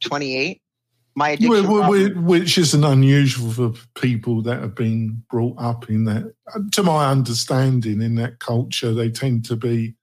28 0.02 0.62
my 1.16 1.30
addiction 1.30 2.26
which 2.26 2.58
isn't 2.58 2.84
unusual 2.84 3.52
for 3.52 3.74
people 3.96 4.42
that 4.42 4.60
have 4.60 4.76
been 4.76 5.24
brought 5.30 5.56
up 5.58 5.90
in 5.90 6.04
that 6.04 6.34
uh, 6.54 6.60
to 6.72 6.84
my 6.84 7.10
understanding 7.10 8.02
in 8.02 8.16
that 8.16 8.40
culture 8.40 8.94
they 8.94 9.10
tend 9.10 9.46
to 9.46 9.56
be 9.56 9.96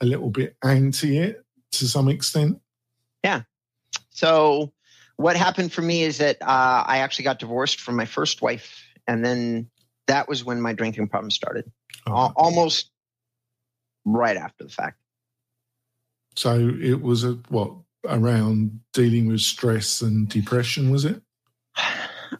a 0.00 0.06
little 0.06 0.30
bit 0.30 0.56
anti 0.64 1.18
it 1.18 1.44
to 1.70 1.86
some 1.86 2.08
extent 2.08 2.58
yeah 3.22 3.42
so 4.10 4.72
what 5.16 5.36
happened 5.36 5.72
for 5.72 5.82
me 5.82 6.02
is 6.02 6.18
that 6.18 6.36
uh, 6.42 6.84
i 6.86 6.98
actually 6.98 7.24
got 7.24 7.38
divorced 7.38 7.80
from 7.80 7.96
my 7.96 8.04
first 8.04 8.42
wife 8.42 8.84
and 9.06 9.24
then 9.24 9.68
that 10.06 10.28
was 10.28 10.44
when 10.44 10.60
my 10.60 10.72
drinking 10.72 11.08
problem 11.08 11.30
started 11.30 11.70
oh. 12.06 12.32
almost 12.36 12.90
right 14.04 14.36
after 14.36 14.64
the 14.64 14.70
fact 14.70 14.98
so 16.36 16.76
it 16.80 17.00
was 17.00 17.24
a 17.24 17.38
what 17.48 17.72
around 18.08 18.80
dealing 18.92 19.26
with 19.28 19.40
stress 19.40 20.00
and 20.00 20.28
depression, 20.28 20.90
was 20.90 21.04
it? 21.04 21.22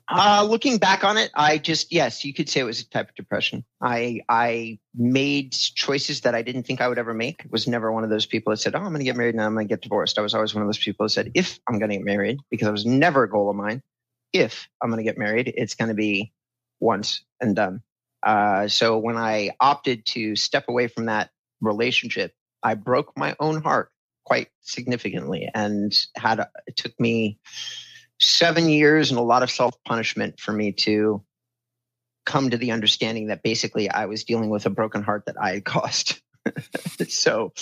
Uh, 0.09 0.47
looking 0.49 0.79
back 0.79 1.05
on 1.05 1.17
it, 1.17 1.31
I 1.35 1.59
just 1.59 1.93
yes, 1.93 2.25
you 2.25 2.33
could 2.33 2.49
say 2.49 2.61
it 2.61 2.65
was 2.65 2.81
a 2.81 2.89
type 2.89 3.11
of 3.11 3.15
depression. 3.15 3.65
I 3.81 4.21
I 4.29 4.79
made 4.95 5.53
choices 5.53 6.23
that 6.23 6.35
I 6.35 6.43
didn't 6.43 6.65
think 6.65 6.81
I 6.81 6.89
would 6.89 6.99
ever 6.99 7.15
make. 7.15 7.45
Was 7.51 7.67
never 7.67 7.93
one 7.93 8.05
of 8.05 8.11
those 8.11 8.27
people 8.27 8.51
that 8.51 8.59
said, 8.59 8.75
"Oh, 8.75 8.79
I'm 8.79 8.89
going 8.89 8.99
to 8.99 9.05
get 9.05 9.17
married 9.17 9.35
now. 9.35 9.47
I'm 9.47 9.55
going 9.55 9.67
to 9.67 9.73
get 9.73 9.83
divorced." 9.83 10.19
I 10.19 10.23
was 10.23 10.35
always 10.35 10.55
one 10.55 10.63
of 10.63 10.69
those 10.69 10.79
people 10.79 11.05
that 11.05 11.11
said, 11.11 11.31
"If 11.35 11.59
I'm 11.69 11.79
going 11.79 11.91
to 11.91 11.97
get 11.97 12.05
married," 12.05 12.39
because 12.51 12.69
it 12.69 12.73
was 12.73 12.87
never 12.87 13.25
a 13.25 13.31
goal 13.31 13.51
of 13.51 13.57
mine. 13.57 13.83
If 14.33 14.69
I'm 14.83 14.91
going 14.91 14.99
to 14.99 15.05
get 15.05 15.19
married, 15.19 15.53
it's 15.57 15.75
going 15.75 15.89
to 15.89 15.95
be 15.95 16.33
once 16.81 17.23
and 17.41 17.55
done. 17.55 17.83
Uh, 18.23 18.69
so 18.69 18.99
when 18.99 19.17
I 19.17 19.51
opted 19.61 20.07
to 20.07 20.35
step 20.35 20.69
away 20.69 20.89
from 20.89 21.07
that 21.07 21.31
relationship, 21.61 22.35
I 22.63 22.75
broke 22.75 23.17
my 23.17 23.37
own 23.39 23.63
heart 23.63 23.91
quite 24.25 24.49
significantly 24.63 25.51
and 25.55 25.95
had 26.17 26.47
it 26.67 26.77
took 26.77 26.99
me 26.99 27.39
seven 28.21 28.69
years 28.69 29.11
and 29.11 29.19
a 29.19 29.23
lot 29.23 29.43
of 29.43 29.51
self 29.51 29.75
punishment 29.85 30.41
for 30.41 30.53
me 30.53 30.73
to 30.73 31.23
come 32.25 32.51
to 32.51 32.57
the 32.57 32.73
understanding 32.73 33.27
that 33.29 33.43
basically 33.43 33.91
I 33.91 34.07
was 34.07 34.25
dealing 34.25 34.51
with 34.51 34.67
a 34.67 34.71
broken 34.71 35.03
heart 35.03 35.25
that 35.27 35.37
I 35.41 35.55
had 35.55 35.65
caused. 35.65 36.21
so, 37.09 37.53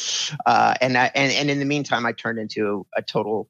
uh, 0.47 0.75
and, 0.81 0.97
I, 0.97 1.11
and 1.15 1.33
and 1.33 1.51
in 1.51 1.59
the 1.59 1.65
meantime, 1.65 2.05
I 2.05 2.13
turned 2.13 2.39
into 2.39 2.87
a 2.97 3.03
total 3.03 3.49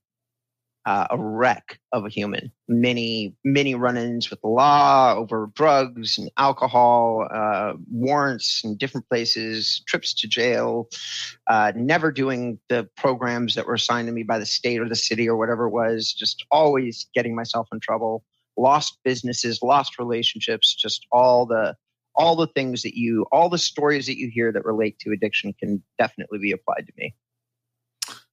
uh, 0.85 1.07
a 1.11 1.19
wreck 1.19 1.79
of 1.93 2.05
a 2.05 2.09
human. 2.09 2.51
Many, 2.69 3.35
many 3.45 3.75
run 3.75 3.97
ins 3.97 4.31
with 4.31 4.41
the 4.41 4.49
law 4.49 5.15
over 5.15 5.51
drugs 5.55 6.19
and 6.19 6.31
alcohol, 6.37 7.29
uh, 7.33 7.75
warrants 7.91 8.63
in 8.65 8.77
different 8.77 9.09
places, 9.09 9.83
trips 9.87 10.13
to 10.15 10.29
jail, 10.29 10.89
uh, 11.47 11.73
never 11.77 12.11
doing 12.11 12.59
the 12.69 12.89
programs 12.97 13.55
that 13.55 13.67
were 13.67 13.75
assigned 13.75 14.07
to 14.09 14.13
me 14.13 14.23
by 14.23 14.39
the 14.39 14.47
state 14.47 14.81
or 14.81 14.89
the 14.89 14.97
city 14.97 15.29
or 15.29 15.37
whatever 15.37 15.67
it 15.67 15.73
was, 15.73 16.13
just 16.13 16.45
always 16.51 17.07
getting 17.15 17.35
myself 17.35 17.69
in 17.73 17.81
trouble, 17.81 18.25
lost 18.57 18.99
businesses, 19.05 19.63
lost 19.63 19.99
relationships, 19.99 20.75
just 20.75 21.07
all 21.13 21.47
the 21.47 21.77
all 22.15 22.37
the 22.37 22.49
things 22.49 22.83
that 22.83 22.95
you 22.95 23.25
all 23.33 23.49
the 23.49 23.57
stories 23.57 24.07
that 24.07 24.19
you 24.19 24.31
hear 24.31 24.53
that 24.53 24.67
relate 24.67 24.99
to 24.99 25.13
addiction 25.13 25.55
can 25.59 25.83
definitely 25.99 26.39
be 26.39 26.53
applied 26.53 26.87
to 26.87 26.93
me 26.99 27.15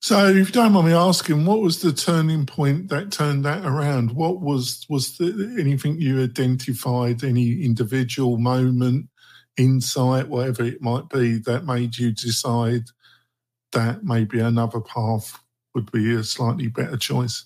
so, 0.01 0.27
if 0.27 0.47
you 0.47 0.53
don't 0.53 0.71
mind 0.71 0.87
me 0.87 0.93
asking, 0.93 1.45
what 1.45 1.59
was 1.59 1.81
the 1.81 1.91
turning 1.91 2.45
point 2.45 2.87
that 2.89 3.11
turned 3.11 3.43
that 3.43 3.65
around? 3.65 4.13
What 4.13 4.39
was 4.39 4.85
was 4.87 5.17
the, 5.17 5.57
anything 5.59 5.99
you 5.99 6.23
identified, 6.23 7.23
any 7.23 7.63
individual 7.63 8.37
moment, 8.37 9.09
insight, 9.57 10.29
whatever 10.29 10.63
it 10.63 10.81
might 10.81 11.09
be, 11.09 11.39
that 11.39 11.65
made 11.65 11.97
you 11.97 12.13
decide 12.13 12.83
that 13.73 14.03
maybe 14.03 14.39
another 14.39 14.79
path 14.79 15.37
would 15.75 15.91
be 15.91 16.15
a 16.15 16.23
slightly 16.23 16.67
better 16.67 16.97
choice? 16.97 17.45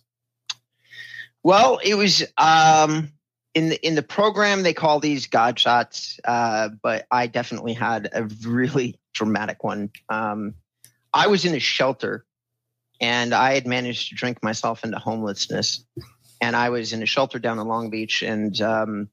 Well, 1.41 1.79
it 1.83 1.95
was 1.95 2.23
um, 2.37 3.11
in 3.55 3.69
the 3.69 3.85
in 3.85 3.95
the 3.95 4.03
program 4.03 4.61
they 4.61 4.73
call 4.73 4.99
these 4.99 5.25
God 5.25 5.57
shots, 5.57 6.19
uh, 6.23 6.69
but 6.83 7.07
I 7.09 7.25
definitely 7.25 7.73
had 7.73 8.09
a 8.13 8.25
really 8.47 8.99
dramatic 9.11 9.63
one. 9.63 9.89
Um, 10.07 10.53
I 11.13 11.27
was 11.27 11.45
in 11.45 11.55
a 11.55 11.59
shelter 11.59 12.25
and 13.03 13.33
I 13.33 13.53
had 13.53 13.67
managed 13.67 14.07
to 14.09 14.15
drink 14.15 14.41
myself 14.41 14.85
into 14.85 14.97
homelessness. 14.97 15.83
And 16.39 16.55
I 16.55 16.69
was 16.69 16.93
in 16.93 17.03
a 17.03 17.05
shelter 17.05 17.37
down 17.37 17.59
in 17.59 17.67
Long 17.67 17.89
Beach, 17.89 18.21
and 18.21 18.59
um, 18.61 19.09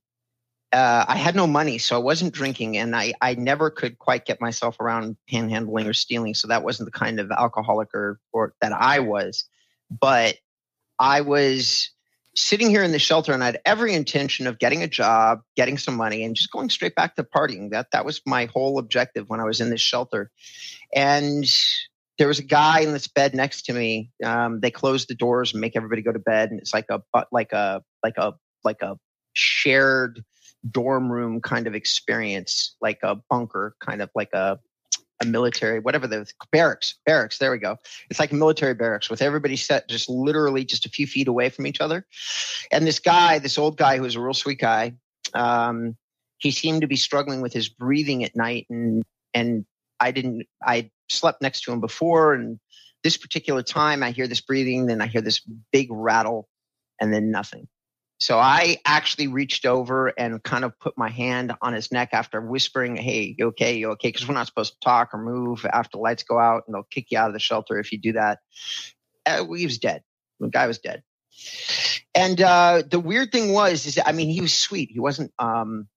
uh, 0.73 1.05
I 1.09 1.17
had 1.17 1.35
no 1.35 1.49
money, 1.49 1.79
so 1.79 1.97
I 1.97 1.99
wasn't 1.99 2.33
drinking, 2.33 2.77
and 2.77 2.95
I, 2.95 3.15
I 3.21 3.35
never 3.35 3.69
could 3.69 3.99
quite 3.99 4.27
get 4.27 4.41
myself 4.41 4.79
around 4.79 5.17
panhandling 5.29 5.89
or 5.89 5.93
stealing. 5.93 6.35
So 6.35 6.47
that 6.47 6.63
wasn't 6.63 6.87
the 6.87 6.97
kind 6.97 7.19
of 7.19 7.33
alcoholic 7.33 7.89
or, 7.93 8.21
or 8.33 8.55
that 8.61 8.73
I 8.73 9.01
was. 9.01 9.45
But 9.91 10.37
I 11.01 11.23
was 11.23 11.91
sitting 12.37 12.71
here 12.71 12.85
in 12.85 12.93
the 12.93 13.01
shelter, 13.01 13.33
and 13.33 13.43
I 13.43 13.47
had 13.47 13.61
every 13.65 13.93
intention 13.93 14.47
of 14.47 14.61
getting 14.61 14.85
a 14.85 14.89
job, 14.89 15.41
getting 15.57 15.79
some 15.79 15.97
money, 15.97 16.23
and 16.23 16.37
just 16.37 16.53
going 16.53 16.71
straight 16.71 16.95
back 16.95 17.17
to 17.17 17.25
partying. 17.25 17.71
That 17.71 17.91
that 17.91 18.05
was 18.05 18.21
my 18.25 18.45
whole 18.45 18.79
objective 18.79 19.29
when 19.29 19.41
I 19.41 19.45
was 19.45 19.61
in 19.61 19.71
this 19.71 19.81
shelter. 19.81 20.31
And 20.95 21.45
there 22.21 22.29
was 22.29 22.39
a 22.39 22.45
guy 22.45 22.81
in 22.81 22.93
this 22.93 23.09
bed 23.09 23.35
next 23.35 23.63
to 23.63 23.73
me. 23.73 24.11
Um, 24.23 24.61
they 24.61 24.71
close 24.71 25.07
the 25.07 25.15
doors 25.15 25.53
and 25.55 25.61
make 25.63 25.75
everybody 25.75 26.03
go 26.03 26.13
to 26.13 26.19
bed, 26.19 26.51
and 26.51 26.61
it's 26.61 26.75
like 26.75 26.85
a 26.91 27.01
like 27.33 27.51
a 27.53 27.83
like 28.05 28.19
a 28.19 28.35
like 28.63 28.83
a 28.83 28.99
shared 29.33 30.23
dorm 30.71 31.11
room 31.11 31.41
kind 31.41 31.67
of 31.67 31.75
experience, 31.75 32.77
like 32.83 32.99
a 33.03 33.17
bunker, 33.31 33.75
kind 33.81 34.03
of 34.03 34.11
like 34.15 34.29
a 34.35 34.59
a 35.23 35.25
military, 35.25 35.81
whatever 35.81 36.07
the 36.07 36.31
barracks, 36.53 36.99
barracks. 37.07 37.39
There 37.39 37.51
we 37.51 37.57
go. 37.57 37.79
It's 38.11 38.21
like 38.21 38.33
a 38.33 38.37
military 38.37 38.75
barracks 38.75 39.09
with 39.09 39.23
everybody 39.23 39.57
set 39.57 39.89
just 39.89 40.11
literally 40.11 40.67
just 40.67 40.85
a 40.85 40.91
few 40.91 41.07
feet 41.07 41.27
away 41.27 41.49
from 41.49 41.67
each 41.67 41.81
other. 41.81 42.05
And 42.71 42.87
this 42.87 42.99
guy, 42.99 43.39
this 43.39 43.57
old 43.57 43.79
guy 43.79 43.97
who 43.97 44.03
was 44.03 44.17
a 44.17 44.21
real 44.21 44.35
sweet 44.35 44.61
guy, 44.61 44.93
um, 45.33 45.97
he 46.37 46.51
seemed 46.51 46.83
to 46.83 46.87
be 46.87 46.97
struggling 46.97 47.41
with 47.41 47.55
his 47.55 47.71
breathing 47.71 48.25
at 48.25 48.37
night, 48.37 48.67
and 48.69 49.05
and 49.33 49.65
I 50.01 50.11
didn't. 50.11 50.47
I 50.63 50.91
slept 51.11 51.43
next 51.43 51.63
to 51.63 51.73
him 51.73 51.81
before, 51.81 52.35
and 52.35 52.61
this 53.05 53.17
particular 53.19 53.63
time, 53.63 54.03
I 54.03 54.13
hear 54.13 54.29
this 54.29 54.43
breathing, 54.43 54.87
then 54.87 55.03
I 55.03 55.09
hear 55.09 55.23
this 55.23 55.41
big 55.73 55.89
rattle, 55.91 56.49
and 57.01 57.13
then 57.15 57.31
nothing. 57.31 57.69
So 58.19 58.39
I 58.39 58.79
actually 58.87 59.29
reached 59.29 59.67
over 59.67 60.09
and 60.09 60.43
kind 60.43 60.65
of 60.65 60.79
put 60.81 60.99
my 60.99 61.11
hand 61.11 61.55
on 61.63 61.73
his 61.75 61.93
neck 61.93 62.11
after 62.13 62.41
whispering, 62.41 62.97
"Hey, 62.97 63.35
you 63.39 63.49
okay? 63.49 63.79
You 63.79 63.91
okay?" 63.93 64.09
Because 64.09 64.29
we're 64.29 64.35
not 64.35 64.47
supposed 64.47 64.75
to 64.75 64.81
talk 64.81 65.11
or 65.15 65.23
move 65.23 65.67
after 65.73 65.99
lights 65.99 66.25
go 66.25 66.39
out, 66.39 66.65
and 66.67 66.75
they'll 66.75 66.85
kick 66.91 67.07
you 67.11 67.19
out 67.19 67.29
of 67.29 67.35
the 67.35 67.41
shelter 67.41 67.79
if 67.79 67.93
you 67.93 67.99
do 67.99 68.13
that. 68.15 68.41
Uh, 69.27 69.47
he 69.55 69.67
was 69.67 69.79
dead. 69.79 70.03
The 70.41 70.49
guy 70.49 70.67
was 70.67 70.79
dead. 70.79 71.03
And 72.15 72.41
uh, 72.41 72.83
the 72.91 73.01
weird 73.01 73.33
thing 73.33 73.53
was, 73.53 73.87
is 73.87 73.99
I 74.05 74.13
mean, 74.13 74.31
he 74.31 74.43
was 74.43 74.55
sweet. 74.55 74.91
He 74.93 75.01
wasn't. 75.01 75.33
Um, 75.39 75.89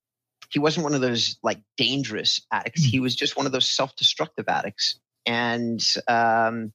he 0.52 0.60
wasn't 0.60 0.86
one 0.86 0.96
of 0.96 1.02
those 1.02 1.38
like 1.44 1.62
dangerous 1.78 2.42
addicts. 2.52 2.84
He 2.84 3.00
was 3.00 3.16
just 3.16 3.38
one 3.38 3.46
of 3.48 3.52
those 3.52 3.70
self-destructive 3.70 4.46
addicts. 4.50 5.00
And 5.26 5.82
um, 6.08 6.74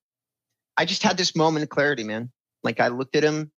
I 0.76 0.84
just 0.84 1.02
had 1.02 1.16
this 1.16 1.36
moment 1.36 1.64
of 1.64 1.68
clarity, 1.68 2.04
man. 2.04 2.30
Like 2.62 2.80
I 2.80 2.88
looked 2.88 3.16
at 3.16 3.24
him 3.24 3.52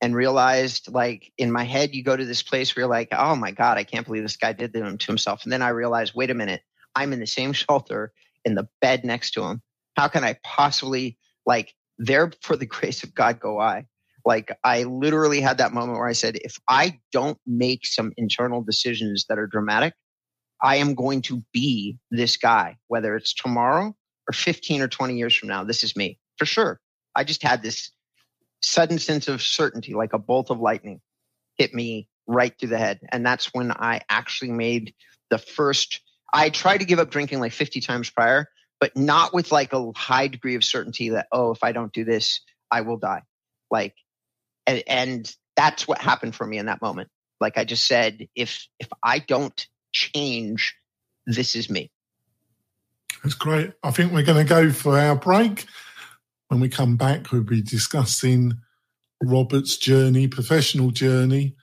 and 0.00 0.16
realized, 0.16 0.92
like 0.92 1.32
in 1.38 1.52
my 1.52 1.64
head, 1.64 1.94
you 1.94 2.02
go 2.02 2.16
to 2.16 2.24
this 2.24 2.42
place 2.42 2.74
where 2.74 2.82
you're 2.82 2.90
like, 2.90 3.08
oh 3.12 3.36
my 3.36 3.52
God, 3.52 3.78
I 3.78 3.84
can't 3.84 4.06
believe 4.06 4.22
this 4.22 4.36
guy 4.36 4.52
did 4.52 4.72
to 4.72 5.06
himself. 5.06 5.44
And 5.44 5.52
then 5.52 5.62
I 5.62 5.68
realized, 5.68 6.14
wait 6.14 6.30
a 6.30 6.34
minute, 6.34 6.62
I'm 6.94 7.12
in 7.12 7.20
the 7.20 7.26
same 7.26 7.52
shelter 7.52 8.12
in 8.44 8.54
the 8.54 8.68
bed 8.80 9.04
next 9.04 9.32
to 9.32 9.42
him. 9.42 9.62
How 9.96 10.08
can 10.08 10.24
I 10.24 10.36
possibly 10.42 11.18
like 11.46 11.74
there 11.98 12.32
for 12.42 12.56
the 12.56 12.66
grace 12.74 13.02
of 13.04 13.14
God 13.14 13.38
go 13.38 13.60
I? 13.60 13.86
Like 14.24 14.56
I 14.64 14.84
literally 14.84 15.40
had 15.40 15.58
that 15.58 15.72
moment 15.72 15.98
where 15.98 16.08
I 16.08 16.12
said, 16.12 16.36
if 16.36 16.56
I 16.68 17.00
don't 17.12 17.38
make 17.46 17.86
some 17.86 18.12
internal 18.16 18.62
decisions 18.62 19.26
that 19.28 19.38
are 19.38 19.46
dramatic, 19.46 19.94
I 20.62 20.76
am 20.76 20.94
going 20.94 21.22
to 21.22 21.42
be 21.52 21.98
this 22.10 22.36
guy, 22.36 22.76
whether 22.86 23.16
it's 23.16 23.34
tomorrow 23.34 23.94
or 24.28 24.32
15 24.32 24.82
or 24.82 24.88
20 24.88 25.16
years 25.16 25.34
from 25.34 25.48
now. 25.48 25.64
This 25.64 25.84
is 25.84 25.96
me 25.96 26.18
for 26.38 26.46
sure. 26.46 26.80
I 27.14 27.24
just 27.24 27.42
had 27.42 27.62
this 27.62 27.90
sudden 28.62 28.98
sense 28.98 29.28
of 29.28 29.42
certainty, 29.42 29.94
like 29.94 30.12
a 30.12 30.18
bolt 30.18 30.50
of 30.50 30.60
lightning 30.60 31.00
hit 31.56 31.74
me 31.74 32.08
right 32.26 32.54
through 32.58 32.70
the 32.70 32.78
head. 32.78 33.00
And 33.10 33.26
that's 33.26 33.52
when 33.52 33.72
I 33.72 34.00
actually 34.08 34.52
made 34.52 34.94
the 35.30 35.38
first, 35.38 36.00
I 36.32 36.50
tried 36.50 36.78
to 36.78 36.84
give 36.84 36.98
up 36.98 37.10
drinking 37.10 37.40
like 37.40 37.52
50 37.52 37.80
times 37.80 38.10
prior, 38.10 38.48
but 38.80 38.96
not 38.96 39.34
with 39.34 39.52
like 39.52 39.72
a 39.72 39.92
high 39.94 40.28
degree 40.28 40.54
of 40.54 40.64
certainty 40.64 41.10
that, 41.10 41.26
oh, 41.32 41.50
if 41.50 41.62
I 41.62 41.72
don't 41.72 41.92
do 41.92 42.04
this, 42.04 42.40
I 42.70 42.82
will 42.82 42.96
die. 42.96 43.22
Like, 43.70 43.94
and, 44.66 44.82
and 44.86 45.36
that's 45.56 45.86
what 45.86 46.00
happened 46.00 46.34
for 46.34 46.46
me 46.46 46.58
in 46.58 46.66
that 46.66 46.80
moment. 46.80 47.08
Like 47.40 47.58
I 47.58 47.64
just 47.64 47.86
said, 47.86 48.28
if, 48.34 48.66
if 48.78 48.88
I 49.02 49.18
don't 49.18 49.66
change, 49.92 50.76
this 51.26 51.56
is 51.56 51.68
me. 51.68 51.90
That's 53.22 53.34
great. 53.34 53.72
I 53.82 53.90
think 53.90 54.12
we're 54.12 54.24
going 54.24 54.44
to 54.44 54.48
go 54.48 54.70
for 54.70 54.98
our 54.98 55.16
break. 55.16 55.66
When 56.48 56.60
we 56.60 56.68
come 56.68 56.96
back, 56.96 57.32
we'll 57.32 57.42
be 57.42 57.62
discussing 57.62 58.54
Robert's 59.22 59.76
journey, 59.76 60.28
professional 60.28 60.90
journey 60.90 61.56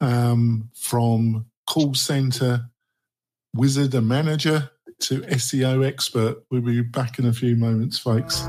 um, 0.00 0.70
from 0.74 1.46
call 1.68 1.94
center 1.94 2.70
wizard 3.54 3.94
and 3.94 4.08
manager 4.08 4.70
to 5.00 5.20
SEO 5.20 5.86
expert. 5.86 6.42
We'll 6.50 6.62
be 6.62 6.80
back 6.80 7.18
in 7.18 7.26
a 7.26 7.32
few 7.32 7.56
moments, 7.56 7.98
folks. 7.98 8.48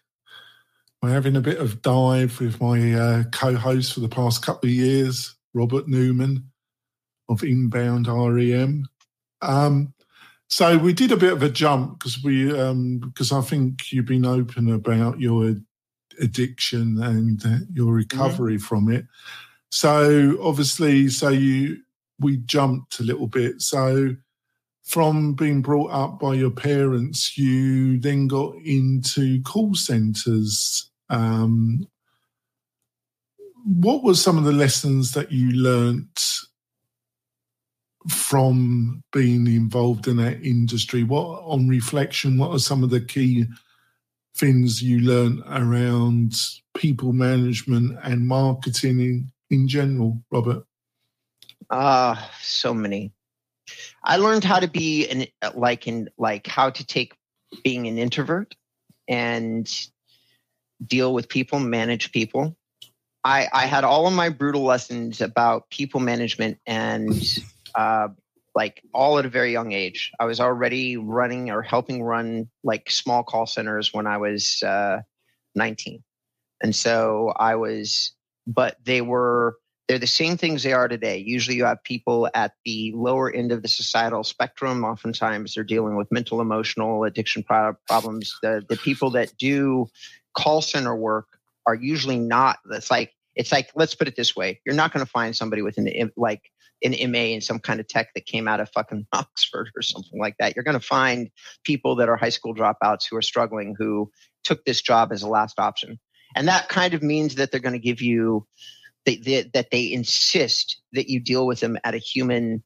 we're 1.01 1.09
having 1.09 1.35
a 1.35 1.41
bit 1.41 1.57
of 1.57 1.81
dive 1.81 2.39
with 2.39 2.61
my 2.61 2.93
uh, 2.93 3.23
co-host 3.31 3.93
for 3.93 4.01
the 4.01 4.09
past 4.09 4.45
couple 4.45 4.69
of 4.69 4.75
years, 4.75 5.35
Robert 5.53 5.87
Newman 5.87 6.51
of 7.27 7.43
Inbound 7.43 8.07
REM. 8.07 8.87
Um, 9.41 9.93
so 10.47 10.77
we 10.77 10.93
did 10.93 11.11
a 11.11 11.17
bit 11.17 11.33
of 11.33 11.41
a 11.41 11.49
jump 11.49 11.99
because 11.99 12.23
we 12.23 12.57
um, 12.57 12.99
because 12.99 13.31
I 13.31 13.41
think 13.41 13.91
you've 13.91 14.05
been 14.05 14.25
open 14.25 14.71
about 14.71 15.19
your 15.19 15.55
addiction 16.19 17.01
and 17.01 17.43
uh, 17.45 17.65
your 17.73 17.93
recovery 17.93 18.55
mm-hmm. 18.55 18.63
from 18.63 18.91
it. 18.91 19.05
So 19.69 20.37
obviously, 20.41 21.07
so 21.07 21.29
you 21.29 21.79
we 22.19 22.37
jumped 22.37 22.99
a 22.99 23.03
little 23.03 23.27
bit. 23.27 23.61
So 23.61 24.15
from 24.83 25.33
being 25.33 25.61
brought 25.61 25.91
up 25.91 26.19
by 26.19 26.33
your 26.33 26.51
parents, 26.51 27.37
you 27.37 27.97
then 27.99 28.27
got 28.27 28.53
into 28.57 29.41
call 29.43 29.73
centers 29.73 30.90
um, 31.11 31.85
what 33.65 34.03
were 34.03 34.15
some 34.15 34.37
of 34.37 34.45
the 34.45 34.53
lessons 34.53 35.11
that 35.11 35.31
you 35.31 35.51
learnt 35.51 36.39
from 38.07 39.03
being 39.11 39.45
involved 39.45 40.07
in 40.07 40.17
that 40.17 40.41
industry? 40.41 41.03
What, 41.03 41.43
on 41.43 41.67
reflection, 41.67 42.37
what 42.37 42.51
are 42.51 42.59
some 42.59 42.83
of 42.83 42.89
the 42.89 43.01
key 43.01 43.45
things 44.37 44.81
you 44.81 45.01
learned 45.01 45.43
around 45.47 46.33
people 46.73 47.11
management 47.11 47.99
and 48.03 48.25
marketing 48.25 48.99
in, 49.01 49.31
in 49.49 49.67
general, 49.67 50.23
Robert? 50.31 50.63
Ah, 51.69 52.11
uh, 52.11 52.29
so 52.41 52.73
many. 52.73 53.11
I 54.03 54.17
learned 54.17 54.43
how 54.43 54.59
to 54.59 54.67
be 54.67 55.07
an 55.09 55.25
like 55.55 55.87
in 55.87 56.09
like 56.17 56.47
how 56.47 56.69
to 56.69 56.85
take 56.85 57.13
being 57.63 57.87
an 57.87 57.97
introvert 57.97 58.55
and 59.07 59.90
deal 60.85 61.13
with 61.13 61.29
people, 61.29 61.59
manage 61.59 62.11
people. 62.11 62.55
I, 63.23 63.47
I 63.53 63.65
had 63.67 63.83
all 63.83 64.07
of 64.07 64.13
my 64.13 64.29
brutal 64.29 64.63
lessons 64.63 65.21
about 65.21 65.69
people 65.69 65.99
management 65.99 66.57
and 66.65 67.13
uh, 67.75 68.07
like 68.55 68.81
all 68.93 69.19
at 69.19 69.25
a 69.25 69.29
very 69.29 69.51
young 69.51 69.71
age. 69.71 70.11
I 70.19 70.25
was 70.25 70.39
already 70.39 70.97
running 70.97 71.51
or 71.51 71.61
helping 71.61 72.01
run 72.03 72.49
like 72.63 72.89
small 72.89 73.23
call 73.23 73.45
centers 73.45 73.93
when 73.93 74.07
I 74.07 74.17
was 74.17 74.61
uh, 74.63 75.01
19. 75.55 76.03
And 76.63 76.75
so 76.75 77.33
I 77.37 77.55
was, 77.55 78.13
but 78.47 78.77
they 78.83 79.01
were, 79.01 79.57
they're 79.87 79.99
the 79.99 80.07
same 80.07 80.37
things 80.37 80.63
they 80.63 80.73
are 80.73 80.87
today. 80.87 81.17
Usually 81.17 81.57
you 81.57 81.65
have 81.65 81.83
people 81.83 82.29
at 82.33 82.53
the 82.65 82.93
lower 82.95 83.31
end 83.31 83.51
of 83.51 83.61
the 83.61 83.67
societal 83.67 84.23
spectrum. 84.23 84.83
Oftentimes 84.83 85.53
they're 85.53 85.63
dealing 85.63 85.95
with 85.95 86.11
mental, 86.11 86.39
emotional 86.39 87.03
addiction 87.03 87.43
problems. 87.43 88.33
The, 88.41 88.63
the 88.67 88.77
people 88.77 89.09
that 89.11 89.35
do 89.37 89.87
call 90.33 90.61
center 90.61 90.95
work 90.95 91.27
are 91.67 91.75
usually 91.75 92.17
not 92.17 92.57
it's 92.71 92.91
like 92.91 93.11
it's 93.35 93.51
like 93.51 93.69
let's 93.75 93.95
put 93.95 94.07
it 94.07 94.15
this 94.15 94.35
way 94.35 94.59
you're 94.65 94.75
not 94.75 94.93
going 94.93 95.05
to 95.05 95.11
find 95.11 95.35
somebody 95.35 95.61
with 95.61 95.77
an 95.77 96.11
like 96.17 96.41
an 96.83 96.95
ma 97.11 97.19
in 97.19 97.41
some 97.41 97.59
kind 97.59 97.79
of 97.79 97.87
tech 97.87 98.13
that 98.13 98.25
came 98.25 98.47
out 98.47 98.59
of 98.59 98.69
fucking 98.69 99.05
oxford 99.13 99.69
or 99.75 99.81
something 99.81 100.19
like 100.19 100.35
that. 100.39 100.55
You're 100.55 100.63
going 100.63 100.79
to 100.79 100.85
find 100.85 101.29
people 101.63 101.95
that 101.97 102.09
are 102.09 102.17
high 102.17 102.29
school 102.29 102.55
dropouts 102.55 103.05
who 103.09 103.17
are 103.17 103.21
struggling 103.21 103.75
who 103.77 104.11
took 104.43 104.65
this 104.65 104.81
job 104.81 105.11
as 105.11 105.21
a 105.21 105.29
last 105.29 105.59
option. 105.59 105.99
And 106.35 106.47
that 106.47 106.69
kind 106.69 106.93
of 106.93 107.03
means 107.03 107.35
that 107.35 107.51
they're 107.51 107.59
going 107.59 107.73
to 107.73 107.79
give 107.79 108.01
you 108.01 108.47
they, 109.05 109.15
they, 109.15 109.49
that 109.53 109.71
they 109.71 109.91
insist 109.91 110.79
that 110.93 111.09
you 111.09 111.19
deal 111.19 111.47
with 111.47 111.59
them 111.59 111.77
at 111.83 111.95
a 111.95 111.99
human 111.99 112.63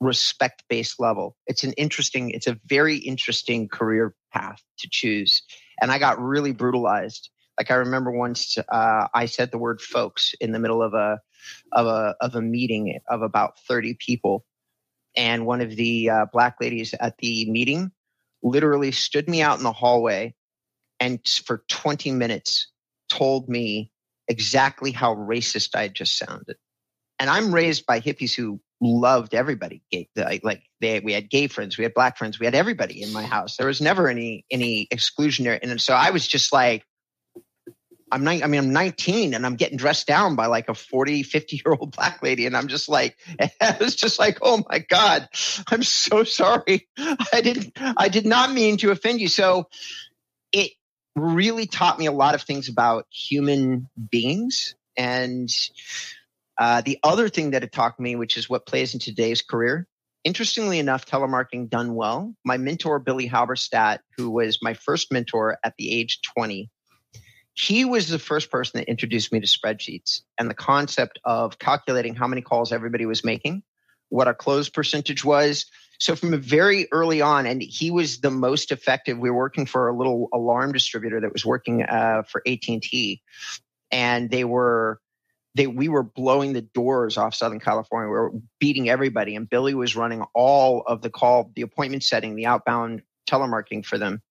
respect 0.00 0.64
based 0.68 1.00
level. 1.00 1.36
It's 1.46 1.64
an 1.64 1.72
interesting 1.74 2.30
it's 2.30 2.46
a 2.46 2.58
very 2.66 2.96
interesting 2.96 3.68
career 3.68 4.14
path 4.32 4.62
to 4.80 4.88
choose 4.90 5.42
and 5.80 5.90
I 5.90 5.98
got 5.98 6.20
really 6.20 6.52
brutalized. 6.52 7.30
Like 7.58 7.70
I 7.70 7.74
remember 7.76 8.10
once 8.10 8.58
uh, 8.58 9.08
I 9.14 9.26
said 9.26 9.50
the 9.50 9.58
word 9.58 9.80
"folks" 9.80 10.34
in 10.40 10.52
the 10.52 10.58
middle 10.58 10.82
of 10.82 10.94
a 10.94 11.20
of 11.72 11.86
a 11.86 12.14
of 12.20 12.34
a 12.34 12.42
meeting 12.42 12.98
of 13.08 13.22
about 13.22 13.58
thirty 13.66 13.94
people, 13.94 14.44
and 15.16 15.46
one 15.46 15.60
of 15.60 15.76
the 15.76 16.10
uh, 16.10 16.26
black 16.32 16.56
ladies 16.60 16.94
at 17.00 17.18
the 17.18 17.50
meeting 17.50 17.92
literally 18.42 18.92
stood 18.92 19.28
me 19.28 19.42
out 19.42 19.58
in 19.58 19.64
the 19.64 19.72
hallway 19.72 20.34
and 21.00 21.20
for 21.26 21.64
20 21.68 22.10
minutes 22.12 22.68
told 23.08 23.48
me 23.48 23.90
exactly 24.28 24.90
how 24.90 25.14
racist 25.14 25.74
I 25.74 25.88
just 25.88 26.18
sounded. 26.18 26.56
And 27.18 27.30
I'm 27.30 27.54
raised 27.54 27.86
by 27.86 28.00
hippies 28.00 28.34
who 28.34 28.60
loved 28.80 29.34
everybody. 29.34 29.82
Like 30.16 30.62
they, 30.80 31.00
we 31.00 31.12
had 31.12 31.30
gay 31.30 31.46
friends, 31.48 31.78
we 31.78 31.84
had 31.84 31.94
black 31.94 32.18
friends, 32.18 32.38
we 32.38 32.46
had 32.46 32.54
everybody 32.54 33.02
in 33.02 33.12
my 33.12 33.24
house. 33.24 33.56
There 33.56 33.66
was 33.66 33.80
never 33.80 34.08
any 34.08 34.44
any 34.50 34.86
exclusionary. 34.92 35.58
And 35.62 35.80
so 35.80 35.94
I 35.94 36.10
was 36.10 36.26
just 36.26 36.52
like, 36.52 36.84
I'm 38.12 38.24
ni- 38.24 38.42
I 38.42 38.46
mean, 38.46 38.60
I'm 38.60 38.72
19 38.72 39.34
and 39.34 39.44
I'm 39.44 39.56
getting 39.56 39.76
dressed 39.76 40.06
down 40.06 40.36
by 40.36 40.46
like 40.46 40.68
a 40.68 40.74
40, 40.74 41.22
50 41.24 41.56
year 41.56 41.74
old 41.78 41.94
black 41.96 42.22
lady. 42.22 42.46
And 42.46 42.56
I'm 42.56 42.68
just 42.68 42.88
like, 42.88 43.16
I 43.60 43.76
was 43.80 43.96
just 43.96 44.18
like, 44.18 44.38
oh 44.42 44.62
my 44.68 44.78
God, 44.78 45.28
I'm 45.68 45.82
so 45.82 46.24
sorry. 46.24 46.88
I 46.96 47.40
didn't, 47.42 47.72
I 47.76 48.08
did 48.08 48.26
not 48.26 48.52
mean 48.52 48.76
to 48.78 48.90
offend 48.90 49.20
you. 49.20 49.28
So 49.28 49.68
it 50.52 50.72
really 51.16 51.66
taught 51.66 51.98
me 51.98 52.06
a 52.06 52.12
lot 52.12 52.34
of 52.34 52.42
things 52.42 52.68
about 52.68 53.06
human 53.10 53.88
beings. 54.10 54.74
And 54.96 55.50
uh, 56.58 56.80
the 56.80 56.98
other 57.02 57.28
thing 57.28 57.50
that 57.50 57.62
it 57.62 57.72
taught 57.72 57.98
me, 58.00 58.16
which 58.16 58.36
is 58.36 58.48
what 58.48 58.66
plays 58.66 58.94
in 58.94 59.00
today's 59.00 59.42
career, 59.42 59.86
interestingly 60.24 60.78
enough, 60.78 61.06
telemarketing 61.06 61.68
done 61.68 61.94
well. 61.94 62.34
My 62.44 62.56
mentor, 62.56 62.98
Billy 62.98 63.28
Halberstadt, 63.28 64.00
who 64.16 64.30
was 64.30 64.58
my 64.62 64.74
first 64.74 65.12
mentor 65.12 65.58
at 65.62 65.74
the 65.78 65.92
age 65.92 66.20
20, 66.34 66.70
he 67.54 67.84
was 67.84 68.08
the 68.08 68.18
first 68.18 68.50
person 68.50 68.78
that 68.78 68.88
introduced 68.88 69.32
me 69.32 69.40
to 69.40 69.46
spreadsheets 69.46 70.20
and 70.38 70.50
the 70.50 70.54
concept 70.54 71.18
of 71.24 71.58
calculating 71.58 72.14
how 72.14 72.26
many 72.26 72.42
calls 72.42 72.72
everybody 72.72 73.06
was 73.06 73.24
making, 73.24 73.62
what 74.08 74.26
our 74.26 74.34
close 74.34 74.68
percentage 74.68 75.24
was. 75.24 75.66
So 75.98 76.14
from 76.14 76.34
a 76.34 76.38
very 76.38 76.86
early 76.92 77.22
on, 77.22 77.46
and 77.46 77.62
he 77.62 77.90
was 77.90 78.20
the 78.20 78.30
most 78.30 78.72
effective. 78.72 79.16
We 79.16 79.30
were 79.30 79.36
working 79.36 79.64
for 79.64 79.88
a 79.88 79.96
little 79.96 80.28
alarm 80.34 80.72
distributor 80.72 81.20
that 81.20 81.32
was 81.32 81.46
working 81.46 81.82
uh, 81.82 82.22
for 82.28 82.42
AT 82.46 82.68
and 82.68 82.82
T, 82.82 83.22
and 83.90 84.30
they 84.30 84.44
were 84.44 85.00
they 85.56 85.66
we 85.66 85.88
were 85.88 86.02
blowing 86.02 86.52
the 86.52 86.60
doors 86.60 87.16
off 87.16 87.34
Southern 87.34 87.60
California. 87.60 88.08
We 88.08 88.18
were 88.18 88.32
beating 88.60 88.90
everybody, 88.90 89.34
and 89.34 89.48
Billy 89.48 89.74
was 89.74 89.96
running 89.96 90.22
all 90.34 90.82
of 90.86 91.00
the 91.00 91.10
call, 91.10 91.50
the 91.56 91.62
appointment 91.62 92.04
setting, 92.04 92.36
the 92.36 92.46
outbound 92.46 93.02
telemarketing 93.28 93.84
for 93.84 93.96
them. 93.96 94.22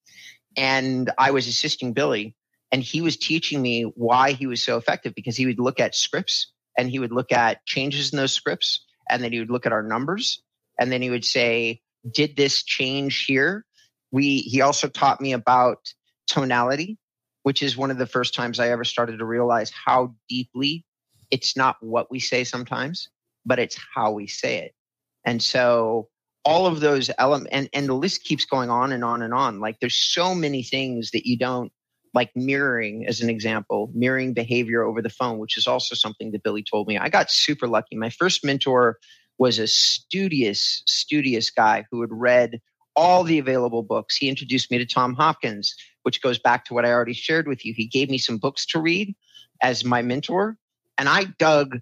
And 0.56 1.12
I 1.18 1.32
was 1.32 1.48
assisting 1.48 1.94
Billy, 1.94 2.36
and 2.72 2.84
he 2.84 3.02
was 3.02 3.18
teaching 3.18 3.62
me 3.62 3.84
why 3.96 4.34
he 4.34 4.46
was 4.46 4.62
so 4.62 4.78
effective 4.78 5.16
because 5.16 5.36
he 5.36 5.48
would 5.48 5.60
look 5.60 5.80
at 5.80 5.96
scripts 5.96 6.52
and 6.78 6.90
he 6.90 7.00
would 7.00 7.12
look 7.12 7.32
at 7.32 7.66
changes 7.66 8.14
in 8.14 8.18
those 8.18 8.34
scripts, 8.34 8.86
and 9.10 9.24
then 9.24 9.32
he 9.32 9.40
would 9.40 9.50
look 9.50 9.66
at 9.66 9.74
our 9.74 9.84
numbers, 9.84 10.44
and 10.80 10.92
then 10.92 11.02
he 11.02 11.10
would 11.10 11.26
say, 11.26 11.82
"Did 12.10 12.36
this 12.36 12.64
change 12.64 13.26
here?" 13.26 13.66
we 14.12 14.38
he 14.38 14.62
also 14.62 14.88
taught 14.88 15.20
me 15.20 15.34
about 15.34 15.80
tonality, 16.28 17.00
which 17.44 17.64
is 17.64 17.76
one 17.76 17.90
of 17.90 17.98
the 17.98 18.06
first 18.06 18.36
times 18.36 18.60
I 18.60 18.70
ever 18.70 18.84
started 18.84 19.18
to 19.18 19.26
realize 19.26 19.72
how 19.72 20.16
deeply 20.30 20.86
it's 21.36 21.58
not 21.58 21.76
what 21.82 22.10
we 22.10 22.18
say 22.18 22.46
sometimes, 22.46 23.10
but 23.46 23.60
it's 23.60 23.78
how 23.94 24.10
we 24.10 24.26
say 24.26 24.60
it. 24.60 24.74
And 25.26 25.44
so 25.44 26.08
all 26.46 26.66
of 26.66 26.80
those 26.80 27.12
elements 27.18 27.50
and, 27.52 27.70
and 27.74 27.90
the 27.90 27.94
list 27.94 28.24
keeps 28.24 28.46
going 28.46 28.70
on 28.70 28.94
and 28.94 29.04
on 29.04 29.22
and 29.22 29.34
on. 29.34 29.60
Like 29.60 29.82
there's 29.82 29.98
so 29.98 30.34
many 30.34 30.64
things 30.64 31.12
that 31.12 31.28
you 31.28 31.38
don't 31.38 31.74
like 32.14 32.32
mirroring 32.38 33.06
as 33.06 33.20
an 33.20 33.30
example, 33.30 33.92
mirroring 33.94 34.34
behavior 34.34 34.84
over 34.84 35.02
the 35.02 35.10
phone, 35.10 35.38
which 35.38 35.58
is 35.58 35.68
also 35.68 35.94
something 35.94 36.32
that 36.32 36.44
Billy 36.44 36.64
told 36.64 36.88
me. 36.88 36.98
I 36.98 37.10
got 37.10 37.30
super 37.30 37.68
lucky. 37.68 37.98
My 37.98 38.10
first 38.10 38.46
mentor 38.46 38.98
was 39.38 39.60
a 39.60 39.68
studious, 39.68 40.84
studious 40.88 41.50
guy 41.50 41.84
who 41.92 42.00
had 42.00 42.14
read 42.14 42.62
all 42.96 43.26
the 43.26 43.40
available 43.40 43.84
books. 43.84 44.16
He 44.16 44.30
introduced 44.30 44.72
me 44.72 44.78
to 44.78 44.86
Tom 44.86 45.16
Hopkins, 45.16 45.76
which 46.04 46.22
goes 46.22 46.40
back 46.40 46.64
to 46.66 46.74
what 46.74 46.86
I 46.86 46.94
already 46.94 47.12
shared 47.12 47.46
with 47.46 47.66
you. 47.66 47.74
He 47.76 47.88
gave 47.88 48.10
me 48.10 48.20
some 48.20 48.38
books 48.38 48.66
to 48.68 48.80
read 48.80 49.14
as 49.62 49.84
my 49.84 50.02
mentor, 50.02 50.58
and 50.98 51.10
I 51.10 51.26
dug 51.38 51.78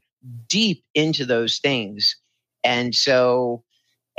deep 0.48 0.84
into 0.94 1.26
those 1.26 1.60
things. 1.60 2.16
And 2.64 2.96
so 2.96 3.64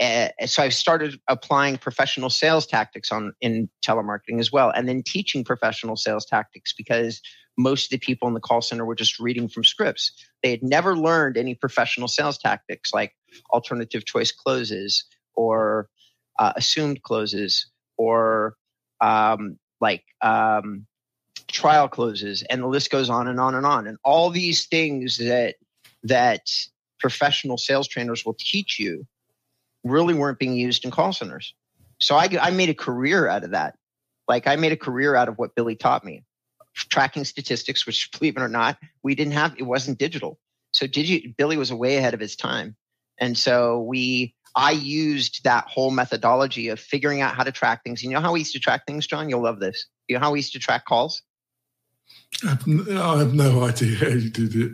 uh, 0.01 0.29
so 0.47 0.63
I 0.63 0.71
started 0.71 1.21
applying 1.29 1.77
professional 1.77 2.29
sales 2.29 2.67
tactics 2.67 3.13
on 3.13 3.33
in 3.41 3.69
telemarketing 3.85 4.41
as 4.41 4.51
well, 4.51 4.71
and 4.71 4.89
then 4.89 5.03
teaching 5.05 5.45
professional 5.45 5.97
sales 5.97 6.27
tactics 6.27 6.73
because 6.73 7.21
most 7.57 7.87
of 7.87 7.91
the 7.91 8.05
people 8.05 8.27
in 8.27 8.35
the 8.35 8.41
call 8.41 8.61
center 8.61 8.85
were 8.85 8.97
just 8.97 9.21
reading 9.21 9.49
from 9.49 9.63
scripts. 9.63 10.13
They 10.43 10.51
had 10.51 10.65
never 10.65 10.97
learned 10.97 11.37
any 11.37 11.55
professional 11.55 12.09
sales 12.09 12.39
tactics 12.39 12.93
like 12.93 13.13
alternative 13.53 14.05
choice 14.05 14.33
closes 14.33 15.05
or 15.35 15.89
uh, 16.41 16.53
assumed 16.57 17.03
closes 17.03 17.71
or 17.97 18.57
um, 19.01 19.59
like 19.81 20.03
um, 20.23 20.87
trial 21.55 21.89
closes, 21.89 22.43
and 22.43 22.63
the 22.63 22.67
list 22.67 22.91
goes 22.91 23.09
on 23.09 23.29
and 23.29 23.41
on 23.41 23.55
and 23.55 23.65
on. 23.65 23.87
And 23.87 23.97
all 24.05 24.31
these 24.31 24.67
things 24.67 25.17
that 25.19 25.55
that 26.03 26.43
professional 27.01 27.57
sales 27.57 27.89
trainers 27.89 28.25
will 28.25 28.37
teach 28.39 28.79
you 28.79 29.07
really 29.85 30.15
weren't 30.15 30.39
being 30.39 30.55
used 30.55 30.85
in 30.85 30.91
call 30.91 31.13
centers. 31.13 31.55
So 32.01 32.17
I, 32.17 32.29
I 32.41 32.51
made 32.51 32.71
a 32.71 32.75
career 32.75 33.29
out 33.29 33.45
of 33.45 33.51
that. 33.51 33.77
Like 34.27 34.47
I 34.47 34.57
made 34.57 34.73
a 34.73 34.77
career 34.77 35.15
out 35.15 35.29
of 35.29 35.37
what 35.37 35.55
Billy 35.55 35.77
taught 35.77 36.05
me, 36.05 36.25
tracking 36.75 37.25
statistics, 37.25 37.87
which 37.87 38.11
believe 38.13 38.37
it 38.37 38.43
or 38.43 38.49
not, 38.49 38.79
we 39.03 39.15
didn't 39.15 39.35
have, 39.35 39.55
it 39.59 39.65
wasn't 39.65 39.99
digital. 39.99 40.39
So 40.73 40.87
digi- 40.87 41.37
Billy 41.37 41.57
was 41.57 41.73
way 41.73 41.97
ahead 41.97 42.15
of 42.15 42.21
his 42.21 42.37
time. 42.37 42.75
And 43.19 43.37
so 43.37 43.83
we, 43.83 44.35
I 44.57 44.73
used 44.73 45.45
that 45.45 45.67
whole 45.67 45.91
methodology 45.91 46.69
of 46.69 46.81
figuring 46.81 47.21
out 47.21 47.35
how 47.35 47.45
to 47.45 47.53
track 47.53 47.85
things. 47.85 48.03
You 48.03 48.11
know 48.11 48.21
how 48.21 48.33
we 48.33 48.41
used 48.41 48.53
to 48.55 48.61
track 48.61 48.87
things, 48.87 49.07
John? 49.07 49.29
You'll 49.29 49.43
love 49.43 49.61
this. 49.61 49.87
You 50.09 50.17
know 50.17 50.21
how 50.21 50.33
we 50.33 50.39
used 50.39 50.53
to 50.55 50.59
track 50.59 50.85
calls? 50.87 51.23
I 52.45 52.49
have 53.19 53.35
no 53.35 53.65
idea 53.65 53.97
how 53.97 54.09
you 54.09 54.31
did 54.31 54.55
it. 54.55 54.73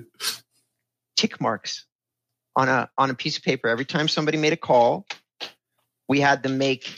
Tick 1.17 1.41
marks 1.41 1.87
on 2.57 2.69
a 2.69 2.91
on 2.97 3.11
a 3.11 3.15
piece 3.15 3.37
of 3.37 3.45
paper. 3.45 3.69
Every 3.69 3.85
time 3.85 4.09
somebody 4.09 4.39
made 4.39 4.53
a 4.53 4.57
call 4.57 5.07
we 6.09 6.21
had 6.21 6.43
them 6.43 6.59
make 6.59 6.93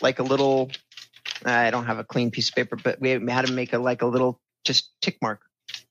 like 0.00 0.20
a 0.20 0.22
little 0.22 0.70
i 1.44 1.68
don't 1.70 1.86
have 1.86 1.98
a 1.98 2.04
clean 2.04 2.30
piece 2.30 2.48
of 2.48 2.54
paper 2.54 2.76
but 2.76 3.00
we 3.00 3.10
had 3.10 3.46
to 3.46 3.52
make 3.52 3.72
a 3.72 3.78
like 3.78 4.02
a 4.02 4.06
little 4.06 4.40
just 4.66 4.90
tick 5.00 5.16
mark. 5.22 5.40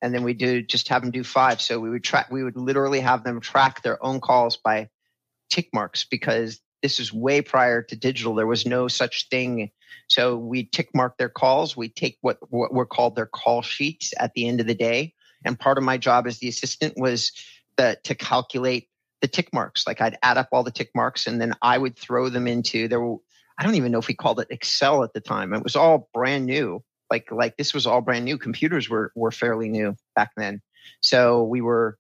And 0.02 0.14
then 0.14 0.24
we 0.24 0.34
do 0.34 0.62
just 0.62 0.90
have 0.90 1.02
them 1.02 1.10
do 1.10 1.24
five. 1.24 1.62
So 1.62 1.80
we 1.80 1.90
would 1.90 2.04
track 2.04 2.30
we 2.30 2.44
would 2.44 2.58
literally 2.58 3.00
have 3.00 3.24
them 3.24 3.40
track 3.42 3.82
their 3.82 4.04
own 4.04 4.20
calls 4.20 4.58
by 4.58 4.90
tick 5.50 5.70
marks 5.74 6.06
because 6.06 6.60
this 6.82 7.00
is 7.00 7.12
way 7.14 7.42
prior 7.42 7.82
to 7.82 7.96
digital 7.96 8.36
there 8.36 8.48
was 8.48 8.66
no 8.66 8.88
such 8.88 9.28
thing 9.30 9.70
so 10.08 10.38
we 10.38 10.64
tick 10.64 10.90
mark 10.94 11.18
their 11.18 11.30
calls 11.30 11.76
we 11.76 11.90
take 11.90 12.18
what 12.22 12.38
what 12.50 12.74
were 12.74 12.86
called 12.86 13.16
their 13.16 13.26
call 13.26 13.62
sheets 13.62 14.14
at 14.20 14.34
the 14.34 14.48
end 14.48 14.60
of 14.60 14.68
the 14.68 14.76
day 14.76 15.14
and 15.46 15.60
part 15.60 15.78
of 15.78 15.84
my 15.84 15.98
job 15.98 16.28
as 16.28 16.40
the 16.40 16.50
assistant 16.50 16.98
was 16.98 17.32
the, 17.78 17.98
to 18.04 18.16
calculate 18.16 18.90
the 19.22 19.28
tick 19.28 19.54
marks. 19.54 19.88
Like 19.88 20.02
I'd 20.02 20.18
add 20.22 20.38
up 20.38 20.50
all 20.52 20.64
the 20.64 20.72
tick 20.72 20.90
marks 20.96 21.28
and 21.28 21.40
then 21.40 21.54
I 21.62 21.78
would 21.78 21.98
throw 21.98 22.30
them 22.30 22.48
into 22.48 22.88
there. 22.88 23.00
Were, 23.00 23.18
I 23.58 23.64
don't 23.64 23.76
even 23.76 23.92
know 23.92 24.00
if 24.00 24.08
we 24.08 24.14
called 24.14 24.40
it 24.40 24.48
Excel 24.50 25.04
at 25.04 25.14
the 25.14 25.22
time. 25.22 25.54
It 25.54 25.64
was 25.64 25.76
all 25.76 26.10
brand 26.14 26.46
new. 26.46 26.84
Like 27.10 27.32
like 27.32 27.56
this 27.56 27.74
was 27.74 27.86
all 27.86 28.02
brand 28.02 28.26
new. 28.26 28.38
Computers 28.38 28.90
were 28.90 29.12
were 29.16 29.32
fairly 29.32 29.70
new 29.70 29.96
back 30.16 30.32
then. 30.36 30.62
So 31.02 31.44
we 31.44 31.62
were 31.62 31.98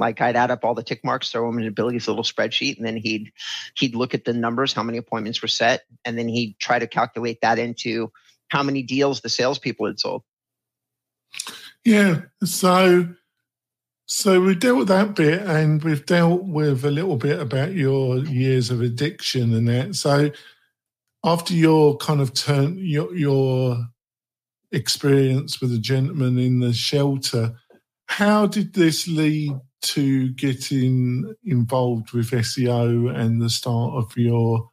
like 0.00 0.20
I'd 0.20 0.36
add 0.36 0.50
up 0.50 0.64
all 0.64 0.74
the 0.74 0.82
tick 0.82 1.04
marks, 1.04 1.30
throw 1.30 1.46
them 1.46 1.58
into 1.58 1.70
Billy's 1.70 2.08
little 2.08 2.24
spreadsheet, 2.24 2.76
and 2.78 2.86
then 2.86 2.96
he'd 2.96 3.30
he'd 3.76 3.94
look 3.94 4.14
at 4.14 4.24
the 4.24 4.32
numbers, 4.32 4.72
how 4.72 4.82
many 4.82 4.98
appointments 4.98 5.40
were 5.40 5.48
set, 5.48 5.82
and 6.04 6.18
then 6.18 6.28
he'd 6.28 6.58
try 6.58 6.78
to 6.78 6.86
calculate 6.86 7.40
that 7.42 7.58
into 7.58 8.10
how 8.48 8.62
many 8.62 8.82
deals 8.82 9.20
the 9.20 9.28
salespeople 9.28 9.86
had 9.86 10.00
sold. 10.00 10.22
Yeah. 11.84 12.22
So 12.42 13.14
so 14.06 14.40
we 14.40 14.56
dealt 14.56 14.78
with 14.78 14.88
that 14.88 15.14
bit, 15.14 15.40
and 15.42 15.82
we've 15.84 16.04
dealt 16.04 16.42
with 16.42 16.84
a 16.84 16.90
little 16.90 17.16
bit 17.16 17.38
about 17.38 17.74
your 17.74 18.18
years 18.18 18.70
of 18.70 18.80
addiction 18.80 19.54
and 19.54 19.68
that. 19.68 19.94
So 19.94 20.32
after 21.24 21.54
your 21.54 21.96
kind 21.96 22.20
of 22.20 22.34
turn 22.34 22.76
your 22.78 23.14
your 23.14 23.86
experience 24.72 25.60
with 25.60 25.72
a 25.72 25.78
gentleman 25.78 26.38
in 26.38 26.58
the 26.58 26.72
shelter, 26.72 27.54
how 28.06 28.46
did 28.46 28.74
this 28.74 29.06
lead 29.06 29.52
to 29.82 30.30
getting 30.30 31.34
involved 31.44 32.12
with 32.12 32.30
SEO 32.30 33.14
and 33.14 33.40
the 33.40 33.50
start 33.50 33.94
of 33.94 34.16
your 34.16 34.70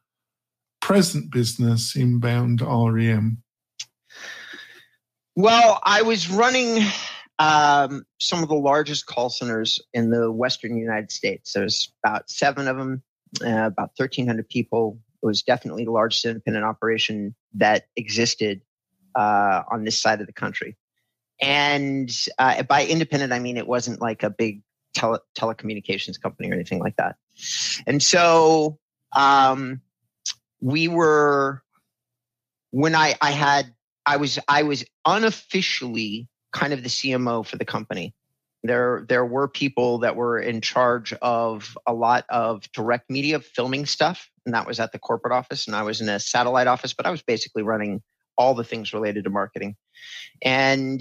present 0.80 1.30
business, 1.32 1.96
Inbound 1.96 2.60
REM? 2.60 3.42
Well, 5.36 5.80
I 5.84 6.02
was 6.02 6.30
running 6.30 6.82
um, 7.38 8.04
some 8.20 8.42
of 8.42 8.48
the 8.48 8.56
largest 8.56 9.06
call 9.06 9.30
centers 9.30 9.80
in 9.92 10.10
the 10.10 10.32
Western 10.32 10.76
United 10.76 11.12
States. 11.12 11.52
There's 11.52 11.92
about 12.04 12.28
seven 12.30 12.66
of 12.66 12.76
them, 12.76 13.02
uh, 13.42 13.66
about 13.66 13.92
1,300 13.96 14.48
people. 14.48 14.98
It 15.22 15.26
was 15.26 15.42
definitely 15.42 15.84
the 15.84 15.92
largest 15.92 16.24
independent 16.24 16.64
operation 16.64 17.34
that 17.54 17.86
existed 17.96 18.62
uh, 19.14 19.62
on 19.70 19.84
this 19.84 19.98
side 19.98 20.20
of 20.20 20.26
the 20.26 20.32
country. 20.32 20.76
And 21.40 22.10
uh, 22.38 22.62
by 22.64 22.84
independent, 22.84 23.32
I 23.32 23.38
mean 23.38 23.56
it 23.56 23.68
wasn't 23.68 24.00
like 24.00 24.22
a 24.22 24.30
big 24.30 24.62
tele- 24.94 25.20
telecommunications 25.36 26.20
company 26.20 26.50
or 26.50 26.54
anything 26.54 26.78
like 26.78 26.96
that. 26.96 27.16
And 27.86 28.02
so 28.02 28.78
um, 29.16 29.80
we 30.60 30.88
were 30.88 31.62
when 32.70 32.94
I, 32.94 33.14
I 33.20 33.30
had 33.30 33.72
I 34.04 34.16
was 34.16 34.38
I 34.48 34.62
was 34.62 34.84
unofficially 35.06 36.28
kind 36.52 36.72
of 36.72 36.82
the 36.82 36.88
CMO 36.88 37.46
for 37.46 37.56
the 37.56 37.64
company. 37.64 38.14
There, 38.64 39.06
there 39.08 39.24
were 39.24 39.46
people 39.46 39.98
that 39.98 40.16
were 40.16 40.38
in 40.38 40.60
charge 40.60 41.12
of 41.12 41.78
a 41.86 41.92
lot 41.92 42.24
of 42.28 42.70
direct 42.72 43.08
media 43.08 43.38
filming 43.38 43.86
stuff, 43.86 44.28
and 44.44 44.54
that 44.54 44.66
was 44.66 44.80
at 44.80 44.92
the 44.92 44.98
corporate 44.98 45.32
office, 45.32 45.66
and 45.66 45.76
I 45.76 45.82
was 45.82 46.00
in 46.00 46.08
a 46.08 46.18
satellite 46.18 46.66
office, 46.66 46.92
but 46.92 47.06
I 47.06 47.10
was 47.10 47.22
basically 47.22 47.62
running 47.62 48.02
all 48.36 48.54
the 48.54 48.64
things 48.64 48.92
related 48.92 49.24
to 49.24 49.30
marketing. 49.30 49.76
And 50.42 51.00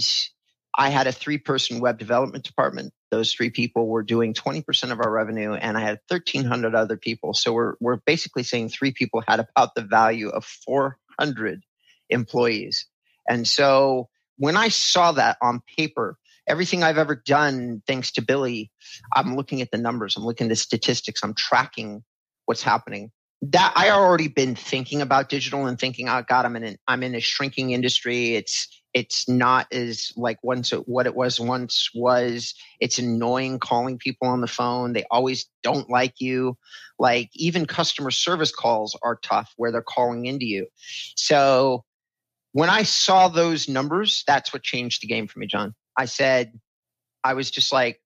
I 0.77 0.89
had 0.89 1.07
a 1.07 1.11
three 1.11 1.39
person 1.39 1.79
web 1.79 1.97
development 1.97 2.43
department. 2.43 2.93
Those 3.09 3.33
three 3.33 3.49
people 3.49 3.87
were 3.87 4.03
doing 4.03 4.33
20% 4.33 4.91
of 4.91 4.99
our 4.99 5.11
revenue, 5.11 5.53
and 5.53 5.75
I 5.75 5.81
had 5.81 5.99
1,300 6.09 6.75
other 6.75 6.97
people. 6.97 7.33
So 7.33 7.51
we're, 7.51 7.73
we're 7.79 7.97
basically 8.05 8.43
saying 8.43 8.69
three 8.69 8.91
people 8.91 9.23
had 9.27 9.39
about 9.39 9.73
the 9.75 9.81
value 9.81 10.29
of 10.29 10.45
400 10.45 11.63
employees. 12.09 12.85
And 13.27 13.47
so 13.47 14.09
when 14.37 14.55
I 14.55 14.67
saw 14.69 15.13
that 15.13 15.37
on 15.41 15.61
paper, 15.77 16.17
everything 16.47 16.83
I've 16.83 16.97
ever 16.97 17.15
done, 17.15 17.81
thanks 17.87 18.11
to 18.13 18.21
Billy, 18.21 18.71
I'm 19.13 19.35
looking 19.35 19.61
at 19.61 19.71
the 19.71 19.77
numbers, 19.77 20.15
I'm 20.15 20.25
looking 20.25 20.45
at 20.45 20.49
the 20.49 20.55
statistics, 20.55 21.21
I'm 21.23 21.33
tracking 21.33 22.03
what's 22.45 22.63
happening. 22.63 23.11
That 23.43 23.73
I 23.75 23.91
already 23.91 24.29
been 24.29 24.55
thinking 24.55 25.01
about 25.01 25.29
digital 25.29 25.67
and 25.67 25.79
thinking, 25.79 26.09
oh 26.09 26.23
God, 26.27 26.45
I'm 26.45 26.55
in 26.55 26.63
an, 26.63 26.77
I'm 26.87 27.03
in 27.03 27.13
a 27.13 27.19
shrinking 27.19 27.71
industry. 27.71 28.35
It's 28.35 28.67
it's 28.97 29.29
not 29.29 29.71
as 29.71 30.11
like 30.17 30.39
once 30.41 30.71
what 30.71 31.05
it 31.05 31.13
was 31.13 31.39
once 31.39 31.91
was. 31.93 32.55
It's 32.79 32.97
annoying 32.97 33.59
calling 33.59 33.99
people 33.99 34.27
on 34.27 34.41
the 34.41 34.47
phone. 34.47 34.93
They 34.93 35.05
always 35.11 35.45
don't 35.61 35.87
like 35.87 36.15
you. 36.17 36.57
Like 36.97 37.29
even 37.35 37.67
customer 37.67 38.09
service 38.09 38.51
calls 38.51 38.97
are 39.03 39.19
tough 39.21 39.53
where 39.55 39.71
they're 39.71 39.83
calling 39.83 40.25
into 40.25 40.47
you. 40.47 40.65
So 41.15 41.85
when 42.53 42.71
I 42.71 42.81
saw 42.81 43.27
those 43.27 43.69
numbers, 43.69 44.23
that's 44.25 44.51
what 44.51 44.63
changed 44.63 45.03
the 45.03 45.07
game 45.07 45.27
for 45.27 45.37
me, 45.37 45.45
John. 45.45 45.75
I 45.95 46.05
said, 46.05 46.59
I 47.23 47.35
was 47.35 47.51
just 47.51 47.71
like, 47.71 48.01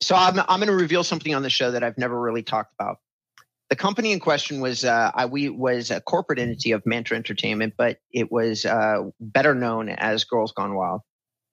so 0.00 0.16
I'm, 0.16 0.40
I'm 0.40 0.58
going 0.58 0.66
to 0.66 0.74
reveal 0.74 1.04
something 1.04 1.36
on 1.36 1.42
the 1.42 1.50
show 1.50 1.70
that 1.70 1.84
I've 1.84 1.98
never 1.98 2.20
really 2.20 2.42
talked 2.42 2.74
about. 2.80 2.96
The 3.70 3.76
company 3.76 4.12
in 4.12 4.18
question 4.18 4.60
was 4.60 4.84
uh, 4.84 5.12
I, 5.14 5.26
we 5.26 5.48
was 5.48 5.90
a 5.90 6.00
corporate 6.00 6.40
entity 6.40 6.72
of 6.72 6.84
Mantra 6.84 7.16
Entertainment, 7.16 7.74
but 7.76 7.98
it 8.12 8.30
was 8.30 8.66
uh, 8.66 9.04
better 9.20 9.54
known 9.54 9.88
as 9.88 10.24
Girls 10.24 10.52
Gone 10.52 10.74
Wild. 10.74 11.02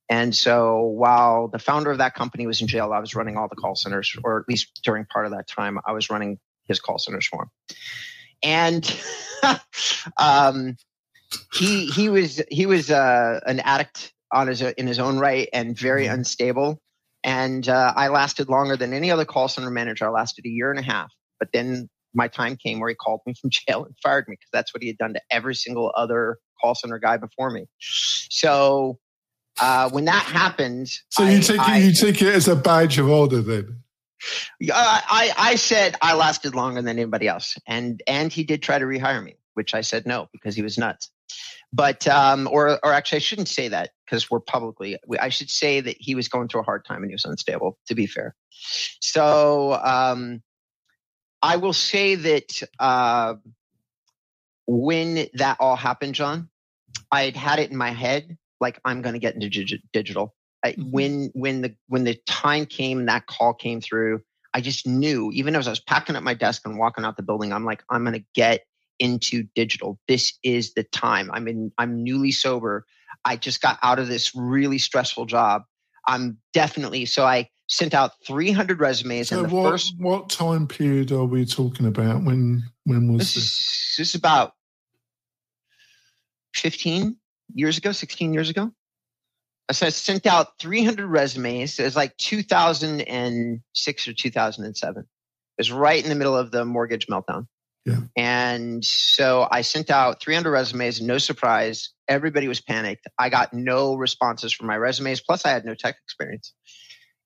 And 0.10 0.36
so 0.36 0.82
while 0.82 1.48
the 1.48 1.60
founder 1.60 1.92
of 1.92 2.00
that 2.00 2.16
company 2.16 2.48
was 2.48 2.62
in 2.62 2.68
jail, 2.68 2.92
I 2.92 3.00
was 3.00 3.14
running 3.14 3.38
all 3.38 3.48
the 3.48 3.56
call 3.56 3.76
centers, 3.76 4.16
or 4.24 4.40
at 4.40 4.48
least 4.48 4.82
during 4.84 5.06
part 5.06 5.26
of 5.26 5.32
that 5.34 5.48
time, 5.48 5.80
I 5.86 5.92
was 5.92 6.10
running 6.10 6.40
his 6.64 6.80
call 6.80 6.98
centers 6.98 7.28
for 7.28 7.44
him. 7.44 7.50
and 8.42 9.02
um, 10.18 10.76
he 11.54 11.88
he 11.88 12.10
was 12.10 12.42
he 12.50 12.66
was 12.66 12.90
uh, 12.90 13.40
an 13.46 13.60
addict 13.60 14.14
on 14.32 14.48
his 14.48 14.62
in 14.62 14.88
his 14.88 15.00
own 15.00 15.20
right 15.20 15.50
and 15.54 15.78
very 15.78 16.06
mm-hmm. 16.06 16.16
unstable. 16.16 16.80
And 17.24 17.68
uh, 17.68 17.94
I 17.96 18.08
lasted 18.08 18.48
longer 18.48 18.78
than 18.78 18.94
any 18.94 19.12
other 19.12 19.26
call 19.26 19.50
center 19.50 19.70
manager. 19.70 20.06
I 20.06 20.10
lasted 20.10 20.46
a 20.46 20.50
year 20.50 20.72
and 20.72 20.80
a 20.80 20.84
half. 20.84 21.12
But 21.40 21.50
then 21.52 21.90
my 22.18 22.28
time 22.28 22.58
came 22.58 22.80
where 22.80 22.90
he 22.90 22.96
called 22.96 23.22
me 23.26 23.34
from 23.40 23.50
jail 23.68 23.86
and 23.86 23.96
fired 24.04 24.28
me 24.28 24.34
because 24.34 24.50
that's 24.52 24.74
what 24.74 24.82
he 24.82 24.88
had 24.88 24.98
done 24.98 25.14
to 25.14 25.22
every 25.32 25.56
single 25.56 25.94
other 25.96 26.40
call 26.60 26.76
center 26.76 27.00
guy 27.00 27.16
before 27.16 27.52
me. 27.52 27.68
So 27.80 28.98
uh, 29.62 29.90
when 29.92 30.06
that 30.06 30.24
happened, 30.24 30.90
so 31.10 31.24
you 31.24 31.38
I, 31.38 31.40
take 31.40 31.62
it, 31.62 31.84
you 31.84 31.94
take 31.94 32.22
it 32.22 32.34
as 32.34 32.48
a 32.48 32.56
badge 32.56 32.98
of 32.98 33.10
honor 33.10 33.42
then. 33.42 33.84
Uh, 34.62 34.74
I 34.74 35.32
I 35.38 35.56
said 35.56 35.96
I 36.02 36.16
lasted 36.16 36.56
longer 36.56 36.82
than 36.82 36.98
anybody 36.98 37.28
else, 37.28 37.56
and 37.68 38.02
and 38.08 38.34
he 38.34 38.44
did 38.44 38.64
try 38.64 38.80
to 38.80 38.86
rehire 38.86 39.24
me, 39.24 39.36
which 39.54 39.76
I 39.76 39.82
said 39.82 40.08
no 40.08 40.28
because 40.34 40.56
he 40.56 40.64
was 40.64 40.78
nuts. 40.78 41.12
But 41.72 42.08
um, 42.08 42.48
or 42.52 42.80
or 42.84 42.94
actually, 42.94 43.18
I 43.18 43.20
shouldn't 43.20 43.48
say 43.48 43.68
that 43.68 43.92
because 44.06 44.32
we're 44.32 44.40
publicly. 44.40 44.98
I 45.20 45.30
should 45.30 45.52
say 45.52 45.82
that 45.82 45.98
he 46.00 46.16
was 46.16 46.30
going 46.30 46.48
through 46.48 46.62
a 46.62 46.64
hard 46.64 46.84
time 46.86 47.04
and 47.04 47.12
he 47.12 47.16
was 47.16 47.26
unstable. 47.26 47.78
To 47.88 47.96
be 47.96 48.08
fair, 48.08 48.36
so 49.02 49.74
um, 49.84 50.42
I 51.42 51.58
will 51.58 51.74
say 51.74 52.16
that 52.16 52.64
uh, 52.80 53.36
when 54.66 55.28
that 55.34 55.58
all 55.60 55.76
happened, 55.76 56.16
John, 56.16 56.50
I 57.12 57.24
had 57.24 57.36
had 57.36 57.60
it 57.60 57.72
in 57.72 57.78
my 57.78 57.92
head 57.92 58.38
like 58.60 58.80
I'm 58.86 59.02
going 59.02 59.14
to 59.14 59.20
get 59.20 59.36
into 59.36 59.50
dig- 59.50 59.82
digital. 59.94 60.36
I, 60.64 60.72
mm-hmm. 60.72 60.92
When 60.92 61.32
when 61.34 61.62
the 61.62 61.76
when 61.88 62.04
the 62.04 62.16
time 62.26 62.66
came, 62.66 63.06
that 63.06 63.28
call 63.28 63.54
came 63.54 63.82
through. 63.82 64.22
I 64.54 64.62
just 64.62 64.88
knew, 64.88 65.32
even 65.34 65.56
as 65.56 65.68
I 65.68 65.70
was 65.70 65.80
packing 65.80 66.16
up 66.16 66.24
my 66.24 66.34
desk 66.34 66.64
and 66.66 66.80
walking 66.80 67.06
out 67.06 67.16
the 67.16 67.24
building, 67.24 67.54
I'm 67.54 67.66
like, 67.66 67.84
I'm 67.92 68.04
going 68.04 68.20
to 68.20 68.26
get 68.34 68.62
into 68.98 69.44
digital. 69.54 70.00
This 70.08 70.34
is 70.44 70.74
the 70.74 70.84
time. 70.84 71.30
I'm 71.32 71.48
in. 71.48 71.72
I'm 71.78 72.04
newly 72.04 72.32
sober. 72.32 72.86
I 73.24 73.36
just 73.36 73.62
got 73.62 73.78
out 73.84 74.00
of 74.00 74.08
this 74.08 74.34
really 74.36 74.80
stressful 74.80 75.28
job. 75.28 75.64
I'm 76.08 76.40
definitely 76.54 77.06
so. 77.06 77.26
I 77.26 77.50
sent 77.68 77.94
out 77.94 78.12
300 78.26 78.80
resumes. 78.80 79.30
So 79.30 79.40
and 79.40 79.50
the 79.50 79.56
what, 79.56 79.72
first 79.72 79.96
what 79.98 80.30
time 80.30 80.68
period 80.68 81.12
are 81.12 81.26
we 81.26 81.46
talking 81.46 81.86
about? 81.86 82.24
When 82.24 82.64
when 82.86 83.12
was 83.12 83.34
this? 83.34 83.36
This, 83.36 83.96
this 83.98 84.10
is 84.10 84.16
about 84.16 84.54
15 86.56 87.18
years 87.54 87.78
ago, 87.78 87.92
16 87.92 88.34
years 88.34 88.50
ago. 88.50 88.72
So 89.72 89.86
I 89.86 89.90
sent 89.90 90.26
out 90.26 90.58
300 90.60 91.06
resumes. 91.06 91.78
It 91.78 91.84
was 91.84 91.96
like 91.96 92.16
2006 92.18 94.08
or 94.08 94.14
2007. 94.14 95.02
It 95.02 95.06
was 95.58 95.72
right 95.72 96.02
in 96.02 96.10
the 96.10 96.16
middle 96.16 96.38
of 96.38 96.52
the 96.52 96.64
mortgage 96.64 97.08
meltdown. 97.08 97.48
Yeah. 97.86 98.00
And 98.16 98.84
so 98.84 99.48
I 99.50 99.62
sent 99.62 99.90
out 99.90 100.22
300 100.22 100.52
resumes. 100.52 101.02
No 101.02 101.18
surprise. 101.18 101.90
Everybody 102.08 102.48
was 102.48 102.62
panicked. 102.62 103.08
I 103.20 103.30
got 103.30 103.54
no 103.54 103.96
responses 103.96 104.54
from 104.54 104.68
my 104.68 104.78
resumes. 104.78 105.22
Plus, 105.22 105.46
I 105.46 105.50
had 105.50 105.66
no 105.66 105.74
tech 105.74 105.98
experience. 106.06 106.54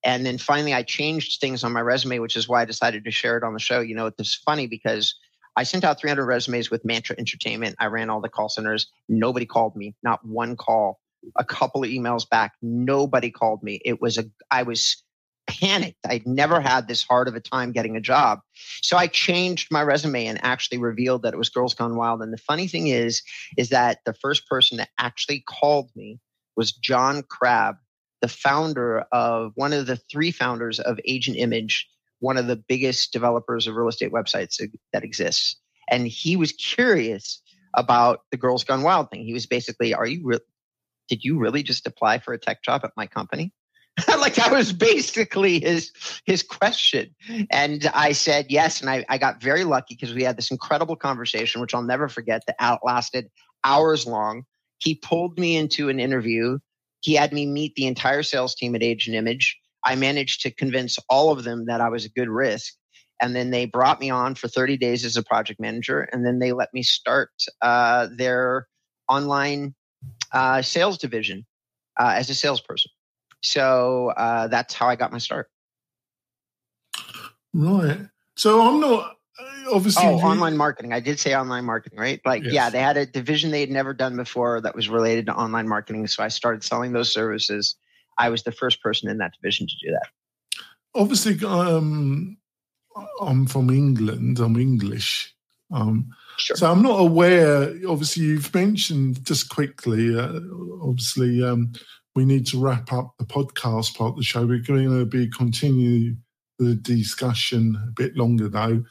And 0.04 0.26
then 0.26 0.38
finally, 0.38 0.74
I 0.74 0.84
changed 0.84 1.40
things 1.40 1.64
on 1.64 1.74
my 1.74 1.82
resume, 1.82 2.20
which 2.20 2.36
is 2.36 2.48
why 2.48 2.62
I 2.62 2.66
decided 2.66 3.06
to 3.06 3.12
share 3.12 3.38
it 3.38 3.44
on 3.44 3.54
the 3.54 3.60
show. 3.60 3.80
You 3.82 3.96
know, 3.96 4.08
it's 4.08 4.36
funny 4.36 4.68
because 4.68 5.16
I 5.56 5.64
sent 5.64 5.84
out 5.84 6.00
300 6.00 6.26
resumes 6.26 6.72
with 6.72 6.86
Mantra 6.86 7.16
Entertainment. 7.18 7.76
I 7.80 7.88
ran 7.88 8.10
all 8.10 8.22
the 8.22 8.30
call 8.30 8.50
centers. 8.50 8.88
Nobody 9.10 9.46
called 9.46 9.76
me, 9.76 9.96
not 10.04 10.26
one 10.26 10.56
call. 10.56 11.00
A 11.36 11.44
couple 11.44 11.84
of 11.84 11.90
emails 11.90 12.28
back, 12.28 12.54
nobody 12.62 13.30
called 13.30 13.62
me. 13.62 13.80
It 13.86 14.02
was 14.02 14.18
a, 14.18 14.26
I 14.50 14.64
was 14.64 15.04
panicked. 15.48 16.00
I'd 16.08 16.26
never 16.26 16.62
had 16.62 16.88
this 16.88 17.04
hard 17.04 17.28
of 17.28 17.36
a 17.36 17.40
time 17.40 17.72
getting 17.72 17.96
a 17.96 18.02
job. 18.02 18.40
So 18.82 18.98
I 18.98 19.08
changed 19.08 19.72
my 19.72 19.84
resume 19.84 20.26
and 20.26 20.44
actually 20.44 20.78
revealed 20.78 21.24
that 21.24 21.34
it 21.34 21.38
was 21.38 21.50
Girls 21.50 21.74
Gone 21.74 21.96
Wild. 21.96 22.22
And 22.22 22.34
the 22.34 22.38
funny 22.38 22.68
thing 22.68 22.88
is, 22.88 23.22
is 23.58 23.70
that 23.70 24.00
the 24.06 24.14
first 24.14 24.48
person 24.48 24.78
that 24.78 24.90
actually 24.98 25.44
called 25.48 25.90
me 25.96 26.20
was 26.56 26.72
John 26.72 27.24
Crabb, 27.24 27.76
the 28.22 28.28
founder 28.28 29.06
of 29.12 29.52
one 29.56 29.74
of 29.74 29.88
the 29.88 29.98
three 30.12 30.32
founders 30.32 30.80
of 30.80 31.00
Agent 31.06 31.38
Image, 31.38 31.88
one 32.20 32.38
of 32.38 32.48
the 32.48 32.56
biggest 32.56 33.12
developers 33.12 33.68
of 33.68 33.76
real 33.76 33.88
estate 33.88 34.12
websites 34.12 34.62
that 34.94 35.04
exists. 35.04 35.58
And 35.90 36.08
he 36.08 36.36
was 36.36 36.52
curious 36.52 37.42
about 37.76 38.22
the 38.32 38.38
Girls 38.38 38.64
Gone 38.64 38.84
Wild 38.84 39.10
thing. 39.10 39.26
He 39.26 39.34
was 39.34 39.46
basically, 39.46 39.94
"Are 39.94 40.06
you? 40.06 40.22
Re- 40.24 40.40
did 41.10 41.24
you 41.24 41.40
really 41.40 41.64
just 41.64 41.88
apply 41.88 42.20
for 42.20 42.34
a 42.34 42.38
tech 42.38 42.64
job 42.64 42.82
at 42.84 42.92
my 42.96 43.08
company?" 43.08 43.52
like 44.20 44.36
that 44.36 44.52
was 44.52 44.72
basically 44.72 45.60
his 45.60 45.92
his 46.26 46.44
question 46.44 47.14
and 47.50 47.90
i 47.94 48.14
said 48.14 48.46
yes 48.50 48.80
and 48.80 48.90
i, 48.90 49.06
I 49.10 49.18
got 49.18 49.42
very 49.42 49.66
lucky 49.66 49.96
because 49.96 50.14
we 50.14 50.24
had 50.24 50.38
this 50.38 50.50
incredible 50.50 50.96
conversation 50.96 51.60
which 51.60 51.74
i'll 51.74 51.82
never 51.82 52.08
forget 52.08 52.44
that 52.48 52.56
outlasted 52.60 53.30
hours 53.66 54.06
long 54.06 54.46
he 54.78 54.96
pulled 54.96 55.38
me 55.38 55.58
into 55.58 55.90
an 55.90 56.00
interview 56.00 56.58
he 57.02 57.14
had 57.14 57.34
me 57.34 57.46
meet 57.46 57.76
the 57.76 57.86
entire 57.86 58.24
sales 58.24 58.56
team 58.56 58.76
at 58.76 58.84
agent 58.84 59.16
image 59.16 59.58
I 59.84 59.96
managed 59.96 60.42
to 60.42 60.52
convince 60.52 60.98
all 61.10 61.32
of 61.32 61.44
them 61.44 61.66
that 61.66 61.82
I 61.82 61.90
was 61.90 62.06
a 62.06 62.10
good 62.10 62.30
risk. 62.30 62.74
And 63.22 63.36
then 63.36 63.52
they 63.52 63.66
brought 63.66 64.00
me 64.00 64.10
on 64.10 64.36
for 64.36 64.48
30 64.48 64.78
days 64.78 65.06
as 65.06 65.16
a 65.16 65.24
project 65.24 65.60
manager. 65.60 66.02
And 66.02 66.26
then 66.26 66.40
they 66.40 66.54
let 66.54 66.70
me 66.74 66.84
start 66.84 67.30
uh, 67.62 68.08
their 68.16 68.68
online 69.10 69.76
uh, 70.32 70.62
sales 70.62 70.98
division 70.98 71.46
uh, 72.00 72.14
as 72.16 72.30
a 72.30 72.36
salesperson. 72.36 72.92
So 73.44 74.14
uh, 74.18 74.48
that's 74.48 74.74
how 74.74 74.88
I 74.88 74.96
got 74.96 75.12
my 75.12 75.18
start. 75.18 75.50
Right. 77.54 78.00
So 78.36 78.62
I'm 78.62 78.80
not 78.80 79.18
obviously. 79.72 80.06
Oh, 80.06 80.16
online 80.16 80.58
marketing. 80.58 80.94
I 80.94 81.00
did 81.00 81.20
say 81.20 81.36
online 81.36 81.66
marketing, 81.66 82.00
right? 82.00 82.22
Like, 82.26 82.44
yes. 82.44 82.54
yeah, 82.54 82.70
they 82.70 82.80
had 82.80 82.98
a 82.98 83.06
division 83.06 83.52
they 83.52 83.62
had 83.62 83.70
never 83.70 83.94
done 83.94 84.16
before 84.16 84.62
that 84.62 84.76
was 84.76 84.90
related 84.90 85.26
to 85.28 85.34
online 85.34 85.68
marketing. 85.68 86.08
So 86.08 86.24
I 86.24 86.28
started 86.28 86.64
selling 86.64 86.94
those 86.94 87.14
services 87.14 87.76
I 88.18 88.30
was 88.30 88.44
the 88.44 88.52
first 88.52 88.82
person 88.82 89.10
in 89.10 89.18
that 89.18 89.34
division 89.34 89.68
to 89.68 89.74
do 89.84 89.92
that. 89.92 90.08
Obviously, 90.94 91.40
um, 91.46 92.38
I'm 93.20 93.48
from 93.48 93.70
England. 93.70 94.40
I'm 94.40 94.58
English. 94.58 95.34
Um, 95.72 96.14
sure. 96.38 96.56
So 96.56 96.70
I'm 96.70 96.82
not 96.82 97.00
aware. 97.00 97.74
Obviously, 97.88 98.24
you've 98.24 98.54
mentioned 98.54 99.26
just 99.26 99.50
quickly. 99.50 100.18
Uh, 100.18 100.40
obviously, 100.84 101.44
um, 101.44 101.74
we 102.16 102.26
need 102.26 102.46
to 102.48 102.60
wrap 102.60 102.92
up 102.92 103.16
the 103.18 103.26
podcast 103.26 103.98
part 103.98 104.12
of 104.12 104.18
the 104.18 104.24
show. 104.24 104.46
We're 104.46 104.60
going 104.60 104.90
to 104.90 105.06
be 105.06 105.30
continue 105.30 106.16
the 106.60 106.76
discussion 106.76 107.76
a 107.88 107.92
bit 107.92 108.16
longer 108.16 108.50
though. 108.50 108.84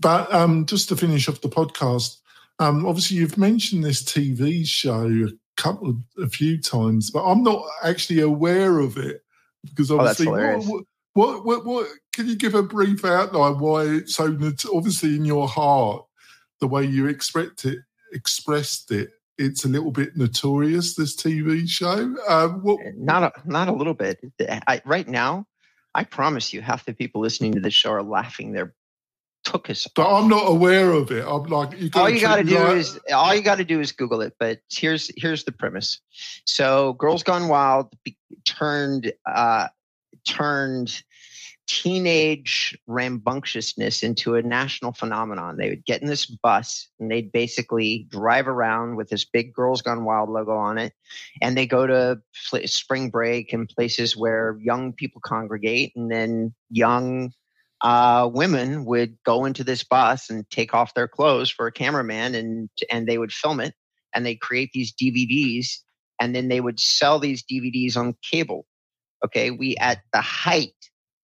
But 0.00 0.32
um, 0.32 0.66
just 0.66 0.88
to 0.90 0.96
finish 0.96 1.28
off 1.28 1.40
the 1.40 1.48
podcast, 1.48 2.18
um, 2.58 2.86
obviously 2.86 3.18
you've 3.18 3.38
mentioned 3.38 3.84
this 3.84 4.02
TV 4.02 4.66
show 4.66 5.06
a 5.06 5.60
couple 5.60 5.90
of, 5.90 5.96
a 6.22 6.28
few 6.28 6.60
times, 6.60 7.10
but 7.10 7.24
I'm 7.24 7.42
not 7.42 7.62
actually 7.82 8.20
aware 8.20 8.78
of 8.78 8.96
it 8.96 9.22
because 9.64 9.90
oh, 9.90 9.98
obviously, 9.98 10.28
oh, 10.28 10.58
what, 10.58 10.84
what, 11.14 11.44
what, 11.44 11.64
what, 11.66 11.88
can 12.12 12.28
you 12.28 12.36
give 12.36 12.54
a 12.54 12.62
brief 12.62 13.04
outline 13.04 13.58
why 13.58 13.82
it's 13.84 14.14
so 14.14 14.38
obviously 14.72 15.16
in 15.16 15.24
your 15.24 15.48
heart, 15.48 16.04
the 16.60 16.68
way 16.68 16.84
you 16.84 17.06
expect 17.06 17.64
it, 17.64 17.78
expressed 18.12 18.90
it, 18.90 19.10
it's 19.38 19.64
a 19.64 19.68
little 19.68 19.90
bit 19.90 20.16
notorious. 20.16 20.94
This 20.94 21.14
TV 21.14 21.68
show, 21.68 22.14
um, 22.28 22.62
what, 22.62 22.80
eh, 22.84 22.92
not 22.96 23.22
a, 23.22 23.32
not 23.44 23.68
a 23.68 23.72
little 23.72 23.94
bit. 23.94 24.20
I, 24.66 24.80
right 24.84 25.06
now, 25.06 25.46
I 25.94 26.04
promise 26.04 26.52
you, 26.52 26.62
half 26.62 26.84
the 26.84 26.94
people 26.94 27.20
listening 27.20 27.52
to 27.52 27.60
this 27.60 27.74
show 27.74 27.90
are 27.90 28.02
laughing 28.02 28.52
their 28.52 28.74
took 29.46 29.70
us. 29.70 29.86
But 29.94 30.06
off. 30.06 30.22
I'm 30.22 30.28
not 30.28 30.48
aware 30.48 30.90
of 30.90 31.10
it. 31.10 31.24
I'm 31.24 31.44
like, 31.44 31.80
you 31.80 31.88
all 31.94 32.10
you 32.10 32.20
got 32.20 32.36
to 32.36 32.44
do 32.44 32.58
is 32.66 32.98
all 33.14 33.34
you 33.34 33.42
got 33.42 33.58
to 33.58 33.64
do 33.64 33.80
is 33.80 33.92
Google 33.92 34.20
it. 34.20 34.34
But 34.38 34.58
here's 34.70 35.10
here's 35.16 35.44
the 35.44 35.52
premise. 35.52 36.00
So, 36.44 36.94
Girls 36.94 37.22
Gone 37.22 37.48
Wild 37.48 37.94
turned 38.44 39.12
uh, 39.24 39.68
turned 40.26 41.02
teenage 41.68 42.78
rambunctiousness 42.86 44.02
into 44.02 44.36
a 44.36 44.42
national 44.42 44.92
phenomenon. 44.92 45.56
They 45.56 45.68
would 45.68 45.84
get 45.84 46.00
in 46.00 46.06
this 46.06 46.26
bus 46.26 46.88
and 47.00 47.10
they'd 47.10 47.32
basically 47.32 48.06
drive 48.08 48.46
around 48.46 48.94
with 48.94 49.08
this 49.08 49.24
big 49.24 49.52
Girls 49.52 49.82
Gone 49.82 50.04
Wild 50.04 50.30
logo 50.30 50.56
on 50.56 50.78
it. 50.78 50.92
And 51.42 51.56
they 51.56 51.66
go 51.66 51.86
to 51.86 52.20
spring 52.66 53.10
break 53.10 53.52
and 53.52 53.68
places 53.68 54.16
where 54.16 54.56
young 54.60 54.92
people 54.92 55.20
congregate 55.24 55.92
and 55.96 56.08
then 56.08 56.54
young 56.70 57.32
uh, 57.80 58.28
women 58.32 58.84
would 58.84 59.18
go 59.24 59.44
into 59.44 59.62
this 59.64 59.84
bus 59.84 60.30
and 60.30 60.48
take 60.50 60.74
off 60.74 60.94
their 60.94 61.08
clothes 61.08 61.50
for 61.50 61.66
a 61.66 61.72
cameraman 61.72 62.34
and 62.34 62.70
and 62.90 63.06
they 63.06 63.18
would 63.18 63.32
film 63.32 63.60
it 63.60 63.74
and 64.14 64.24
they 64.24 64.34
create 64.34 64.70
these 64.72 64.92
DVDs 64.92 65.66
and 66.20 66.34
then 66.34 66.48
they 66.48 66.60
would 66.60 66.80
sell 66.80 67.18
these 67.18 67.44
DVDs 67.44 67.96
on 67.96 68.14
cable. 68.22 68.66
Okay, 69.24 69.50
we 69.50 69.76
at 69.76 70.00
the 70.12 70.20
height 70.20 70.74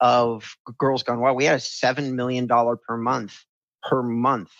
of 0.01 0.57
Girls 0.79 1.03
Gone 1.03 1.21
Wild, 1.21 1.37
we 1.37 1.45
had 1.45 1.57
a 1.57 1.61
seven 1.61 2.17
million 2.17 2.47
dollar 2.47 2.77
per 2.77 2.97
month 2.97 3.39
per 3.83 4.03
month 4.03 4.51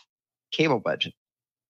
cable 0.53 0.81
budget. 0.81 1.15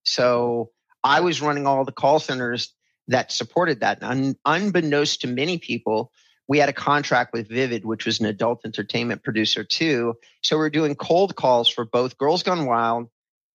So 0.04 0.70
I 1.02 1.20
was 1.20 1.42
running 1.42 1.66
all 1.66 1.84
the 1.84 1.92
call 1.92 2.20
centers 2.20 2.74
that 3.08 3.32
supported 3.32 3.80
that. 3.80 4.02
Un- 4.02 4.36
unbeknownst 4.44 5.22
to 5.22 5.26
many 5.26 5.58
people, 5.58 6.12
we 6.48 6.58
had 6.58 6.68
a 6.68 6.72
contract 6.72 7.32
with 7.32 7.48
Vivid, 7.48 7.84
which 7.84 8.04
was 8.06 8.20
an 8.20 8.26
adult 8.26 8.60
entertainment 8.64 9.22
producer 9.22 9.64
too. 9.64 10.14
So 10.42 10.56
we're 10.56 10.70
doing 10.70 10.94
cold 10.94 11.36
calls 11.36 11.68
for 11.68 11.84
both 11.84 12.18
Girls 12.18 12.42
Gone 12.42 12.66
Wild 12.66 13.08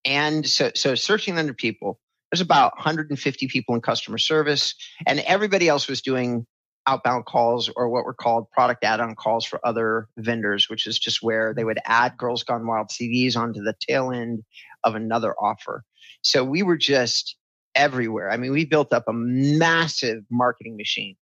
and 0.06 0.48
so 0.48 0.72
so 0.76 0.96
searching 0.96 1.38
under 1.38 1.54
people. 1.54 2.00
There's 2.32 2.42
about 2.42 2.76
150 2.76 3.48
people 3.48 3.76
in 3.76 3.82
customer 3.82 4.18
service, 4.18 4.76
and 5.06 5.20
everybody 5.22 5.70
else 5.70 5.88
was 5.88 6.02
doing 6.02 6.46
outbound 6.86 7.26
calls 7.26 7.70
or 7.76 7.90
what 7.90 8.06
were 8.06 8.14
called 8.14 8.50
product 8.52 8.84
add-on 8.84 9.16
calls 9.16 9.46
for 9.46 9.60
other 9.66 10.08
vendors, 10.18 10.70
which 10.70 10.88
is 10.88 10.98
just 10.98 11.22
where 11.22 11.54
they 11.54 11.64
would 11.64 11.80
add 11.86 12.18
Girls 12.18 12.44
Gone 12.44 12.66
Wild 12.66 12.88
CDs 12.88 13.38
onto 13.38 13.62
the 13.62 13.76
tail 13.80 14.12
end 14.12 14.44
of 14.84 14.96
another 14.96 15.36
offer. 15.40 15.84
So 16.22 16.44
we 16.44 16.64
were 16.64 16.78
just 16.78 17.36
everywhere. 17.76 18.32
I 18.32 18.38
mean, 18.38 18.52
we 18.52 18.66
built 18.66 18.94
up 18.94 19.04
a 19.08 19.14
massive 19.14 20.24
marketing 20.32 20.78
machine. 20.78 21.16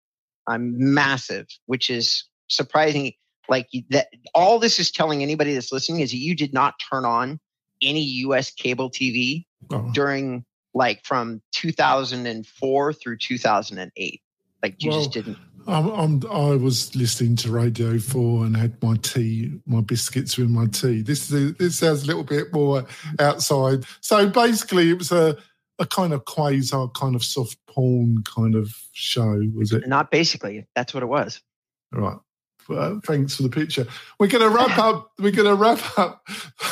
I'm 0.47 0.93
massive, 0.93 1.47
which 1.65 1.89
is 1.89 2.25
surprising. 2.47 3.13
Like 3.49 3.67
that, 3.89 4.08
all 4.34 4.58
this 4.58 4.79
is 4.79 4.89
telling 4.89 5.21
anybody 5.21 5.53
that's 5.53 5.71
listening 5.71 5.99
is 5.99 6.12
that 6.12 6.17
you 6.17 6.36
did 6.36 6.53
not 6.53 6.75
turn 6.89 7.03
on 7.03 7.39
any 7.82 8.01
U.S. 8.01 8.51
cable 8.51 8.89
TV 8.89 9.45
oh. 9.71 9.91
during 9.93 10.45
like 10.73 11.03
from 11.03 11.41
2004 11.51 12.93
through 12.93 13.17
2008. 13.17 14.21
Like 14.62 14.82
you 14.82 14.91
well, 14.91 14.99
just 14.99 15.12
didn't. 15.12 15.38
I'm, 15.67 15.88
I'm, 15.89 16.23
i 16.32 16.56
was 16.56 16.95
listening 16.95 17.36
to 17.38 17.51
Radio 17.51 17.99
Four 17.99 18.45
and 18.45 18.56
had 18.56 18.82
my 18.82 18.95
tea, 18.95 19.60
my 19.65 19.82
biscuits 19.82 20.38
with 20.38 20.49
my 20.49 20.67
tea. 20.67 21.01
This 21.01 21.29
is 21.32 21.56
this 21.56 21.79
sounds 21.79 22.03
a 22.03 22.08
little 22.08 22.23
bit 22.23 22.53
more 22.53 22.86
outside. 23.19 23.86
So 23.99 24.29
basically, 24.29 24.89
it 24.89 24.97
was 24.97 25.12
a 25.12 25.38
a 25.84 25.88
kind 25.88 26.13
of 26.13 26.26
quasar 26.26 26.91
kind 26.93 27.15
of 27.15 27.24
soft 27.24 27.58
porn 27.67 28.24
kind 28.24 28.56
of 28.56 28.74
show, 28.93 29.39
was 29.54 29.72
it? 29.72 29.88
Not 29.88 30.10
basically. 30.10 30.65
That's 30.76 30.93
what 30.93 31.04
it 31.04 31.08
was. 31.08 31.41
Right. 31.91 32.17
Well, 32.69 33.02
thanks 33.06 33.36
for 33.36 33.43
the 33.43 33.50
picture. 33.50 33.86
We're 34.19 34.28
going 34.28 34.50
to 34.50 34.56
wrap 34.56 34.78
up. 34.78 35.12
We're 35.19 35.32
going 35.32 35.50
to 35.50 35.56
wrap 35.56 36.00
up. 36.00 36.26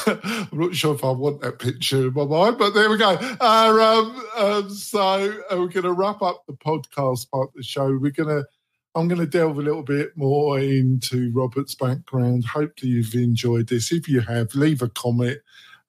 I'm 0.08 0.47
not 0.54 0.74
sure 0.74 0.95
if 0.95 1.04
I 1.04 1.12
want 1.12 1.41
that 1.41 1.60
picture 1.60 2.08
in 2.08 2.13
my 2.13 2.26
mind, 2.26 2.58
but 2.58 2.74
there 2.74 2.89
we 2.89 2.97
go. 2.97 3.17
Uh, 3.41 3.78
um, 3.82 4.26
um, 4.38 4.69
so 4.69 5.00
uh, 5.00 5.58
we're 5.58 5.67
going 5.67 5.84
to 5.84 5.91
wrap 5.91 6.21
up 6.21 6.43
the 6.47 6.54
podcast 6.54 7.30
part 7.30 7.50
of 7.50 7.54
the 7.56 7.63
show. 7.63 7.97
We're 7.97 8.12
going 8.12 8.30
to. 8.30 8.45
I'm 8.93 9.08
going 9.08 9.21
to 9.21 9.28
delve 9.28 9.58
a 9.58 9.62
little 9.62 9.84
bit 9.84 10.17
more 10.17 10.60
into 10.60 11.32
Robert's 11.34 11.76
background. 11.76 12.43
Hopefully, 12.45 12.91
you've 12.91 13.13
enjoyed 13.13 13.67
this. 13.67 13.91
If 13.91 14.10
you 14.10 14.19
have, 14.19 14.54
leave 14.54 14.82
a 14.82 14.89
comment 14.89 15.38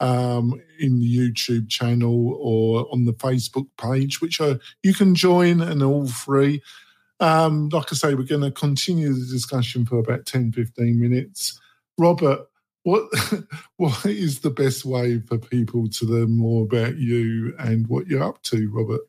um, 0.03 0.61
in 0.81 0.99
the 0.99 1.17
YouTube 1.17 1.71
channel 1.71 2.35
or 2.41 2.93
on 2.93 3.05
the 3.05 3.13
Facebook 3.15 3.69
page, 3.79 4.21
which 4.21 4.41
are, 4.41 4.59
you 4.83 4.93
can 4.93 5.15
join 5.15 5.61
and 5.61 5.83
all 5.83 6.09
free. 6.09 6.61
Um, 7.21 7.69
like 7.69 7.93
I 7.93 7.95
say, 7.95 8.15
we're 8.15 8.25
going 8.25 8.43
to 8.43 8.51
continue 8.51 9.13
the 9.13 9.25
discussion 9.25 9.87
for 9.87 9.99
about 9.99 10.27
10, 10.27 10.51
15 10.53 11.01
minutes. 11.01 11.59
Robert, 11.97 12.41
what 12.83 13.09
what 13.77 14.05
is 14.05 14.41
the 14.41 14.51
best 14.51 14.85
way 14.85 15.21
for 15.21 15.39
people 15.39 15.89
to 15.89 16.05
learn 16.05 16.37
more 16.37 16.65
about 16.65 16.97
you 16.97 17.55
and 17.61 17.87
what 17.87 18.09
you're 18.09 18.25
up 18.25 18.43
to, 18.43 18.69
Robert? 18.73 19.03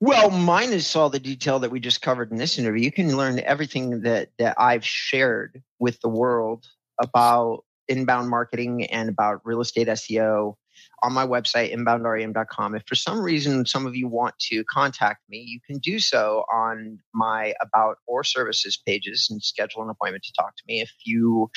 Well, 0.00 0.30
mine 0.30 0.70
is 0.70 0.96
all 0.96 1.10
the 1.10 1.20
detail 1.20 1.60
that 1.60 1.70
we 1.70 1.78
just 1.78 2.02
covered 2.02 2.32
in 2.32 2.38
this 2.38 2.58
interview. 2.58 2.82
You 2.82 2.90
can 2.90 3.16
learn 3.16 3.38
everything 3.40 4.00
that 4.00 4.30
that 4.38 4.56
I've 4.58 4.84
shared 4.84 5.62
with 5.78 6.00
the 6.00 6.08
world 6.08 6.66
about 7.00 7.64
inbound 7.88 8.30
marketing 8.30 8.84
and 8.86 9.08
about 9.08 9.40
real 9.44 9.60
estate 9.60 9.88
SEO 9.88 10.54
on 11.02 11.12
my 11.12 11.26
website, 11.26 11.74
inboundrem.com. 11.74 12.74
If 12.74 12.84
for 12.86 12.94
some 12.94 13.20
reason 13.20 13.66
some 13.66 13.86
of 13.86 13.96
you 13.96 14.08
want 14.08 14.38
to 14.50 14.64
contact 14.64 15.22
me, 15.28 15.38
you 15.38 15.60
can 15.66 15.78
do 15.78 15.98
so 15.98 16.44
on 16.52 16.98
my 17.14 17.54
about 17.60 17.98
or 18.06 18.24
services 18.24 18.80
pages 18.86 19.28
and 19.30 19.42
schedule 19.42 19.82
an 19.82 19.90
appointment 19.90 20.24
to 20.24 20.32
talk 20.32 20.56
to 20.56 20.62
me. 20.66 20.80
If 20.80 20.92
you, 21.04 21.50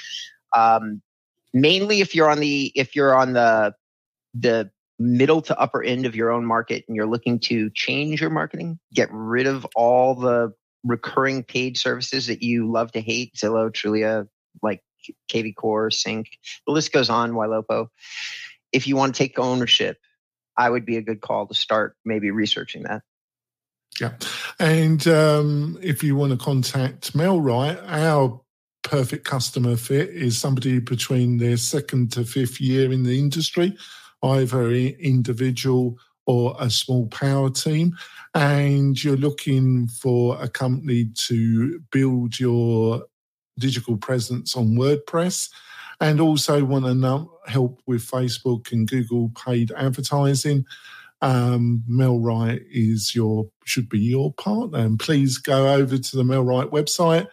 um, 0.55 1.01
mainly 1.53 2.01
if 2.01 2.15
you're 2.15 2.29
on 2.29 2.39
the 2.39 2.71
if 2.75 2.95
you're 2.95 3.15
on 3.15 3.33
the 3.33 3.73
the 4.33 4.69
middle 4.97 5.41
to 5.41 5.59
upper 5.59 5.83
end 5.83 6.05
of 6.05 6.15
your 6.15 6.31
own 6.31 6.45
market 6.45 6.85
and 6.88 6.95
you're 6.95 7.07
looking 7.07 7.39
to 7.39 7.69
change 7.71 8.21
your 8.21 8.29
marketing, 8.29 8.79
get 8.93 9.09
rid 9.11 9.45
of 9.45 9.65
all 9.75 10.15
the 10.15 10.53
recurring 10.83 11.43
paid 11.43 11.77
services 11.77 12.27
that 12.27 12.41
you 12.41 12.71
love 12.71 12.91
to 12.93 13.01
hate, 13.01 13.33
Zillow, 13.35 13.69
Trulia, 13.69 14.27
like 14.61 14.81
KV 15.31 15.55
Core, 15.55 15.89
CINC, 15.89 16.25
the 16.65 16.73
list 16.73 16.91
goes 16.91 17.09
on, 17.09 17.31
Ylopo. 17.31 17.87
If 18.71 18.87
you 18.87 18.95
want 18.95 19.15
to 19.15 19.17
take 19.17 19.39
ownership, 19.39 19.97
I 20.57 20.69
would 20.69 20.85
be 20.85 20.97
a 20.97 21.01
good 21.01 21.21
call 21.21 21.47
to 21.47 21.53
start 21.53 21.95
maybe 22.05 22.31
researching 22.31 22.83
that. 22.83 23.01
Yeah. 23.99 24.13
And 24.59 25.07
um, 25.07 25.77
if 25.81 26.03
you 26.03 26.15
want 26.15 26.31
to 26.31 26.37
contact 26.37 27.13
MailRight, 27.13 27.81
our 27.87 28.41
perfect 28.83 29.25
customer 29.25 29.75
fit 29.75 30.09
is 30.09 30.37
somebody 30.37 30.79
between 30.79 31.37
their 31.37 31.57
second 31.57 32.11
to 32.13 32.23
fifth 32.23 32.59
year 32.59 32.91
in 32.91 33.03
the 33.03 33.17
industry, 33.17 33.75
either 34.23 34.69
individual 34.71 35.97
or 36.27 36.55
a 36.59 36.69
small 36.69 37.07
power 37.07 37.49
team, 37.49 37.95
and 38.33 39.01
you're 39.03 39.15
looking 39.15 39.87
for 39.87 40.41
a 40.41 40.49
company 40.49 41.05
to 41.13 41.79
build 41.91 42.39
your 42.39 43.05
digital 43.57 43.97
presence 43.97 44.55
on 44.55 44.75
WordPress 44.75 45.49
and 46.01 46.19
also 46.19 46.63
want 46.63 46.85
to 46.85 47.29
help 47.47 47.81
with 47.85 48.01
Facebook 48.01 48.71
and 48.71 48.87
Google 48.87 49.31
paid 49.45 49.71
advertising, 49.71 50.65
um, 51.21 51.83
Wright 51.89 52.61
is 52.69 53.15
your 53.15 53.49
should 53.63 53.89
be 53.89 53.99
your 53.99 54.33
partner. 54.33 54.79
And 54.79 54.99
please 54.99 55.37
go 55.37 55.73
over 55.73 55.97
to 55.97 56.15
the 56.15 56.23
MailRight 56.23 56.71
website 56.71 57.27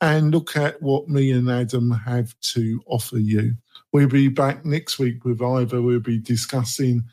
and 0.00 0.32
look 0.32 0.56
at 0.56 0.80
what 0.82 1.08
me 1.08 1.30
and 1.30 1.50
Adam 1.50 1.90
have 1.90 2.34
to 2.40 2.82
offer 2.86 3.18
you. 3.18 3.54
We'll 3.92 4.08
be 4.08 4.28
back 4.28 4.64
next 4.64 4.98
week 4.98 5.24
with 5.24 5.40
either 5.40 5.80
we'll 5.80 6.00
be 6.00 6.18
discussing 6.18 7.04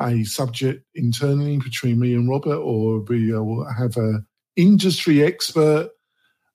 a 0.00 0.24
subject 0.24 0.84
internally 0.94 1.58
between 1.58 1.98
me 1.98 2.14
and 2.14 2.28
Robert, 2.28 2.58
or 2.58 3.00
we 3.00 3.32
will 3.32 3.64
have 3.72 3.96
a 3.96 4.24
industry 4.56 5.22
expert 5.22 5.90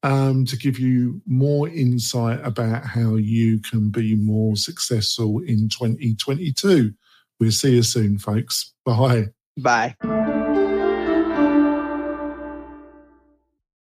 um, 0.04 0.46
to 0.46 0.58
give 0.58 0.80
you 0.80 1.22
more 1.28 1.70
insight 1.70 2.40
about 2.44 2.86
how 2.86 3.16
you 3.16 3.60
can 3.60 3.90
be 3.90 4.16
more 4.16 4.56
successful 4.56 5.40
in 5.40 5.70
2022. 5.70 6.94
We'll 7.40 7.52
see 7.52 7.76
you 7.76 7.84
soon, 7.84 8.18
folks. 8.18 8.74
Bye. 8.86 9.30
Bye. 9.58 9.96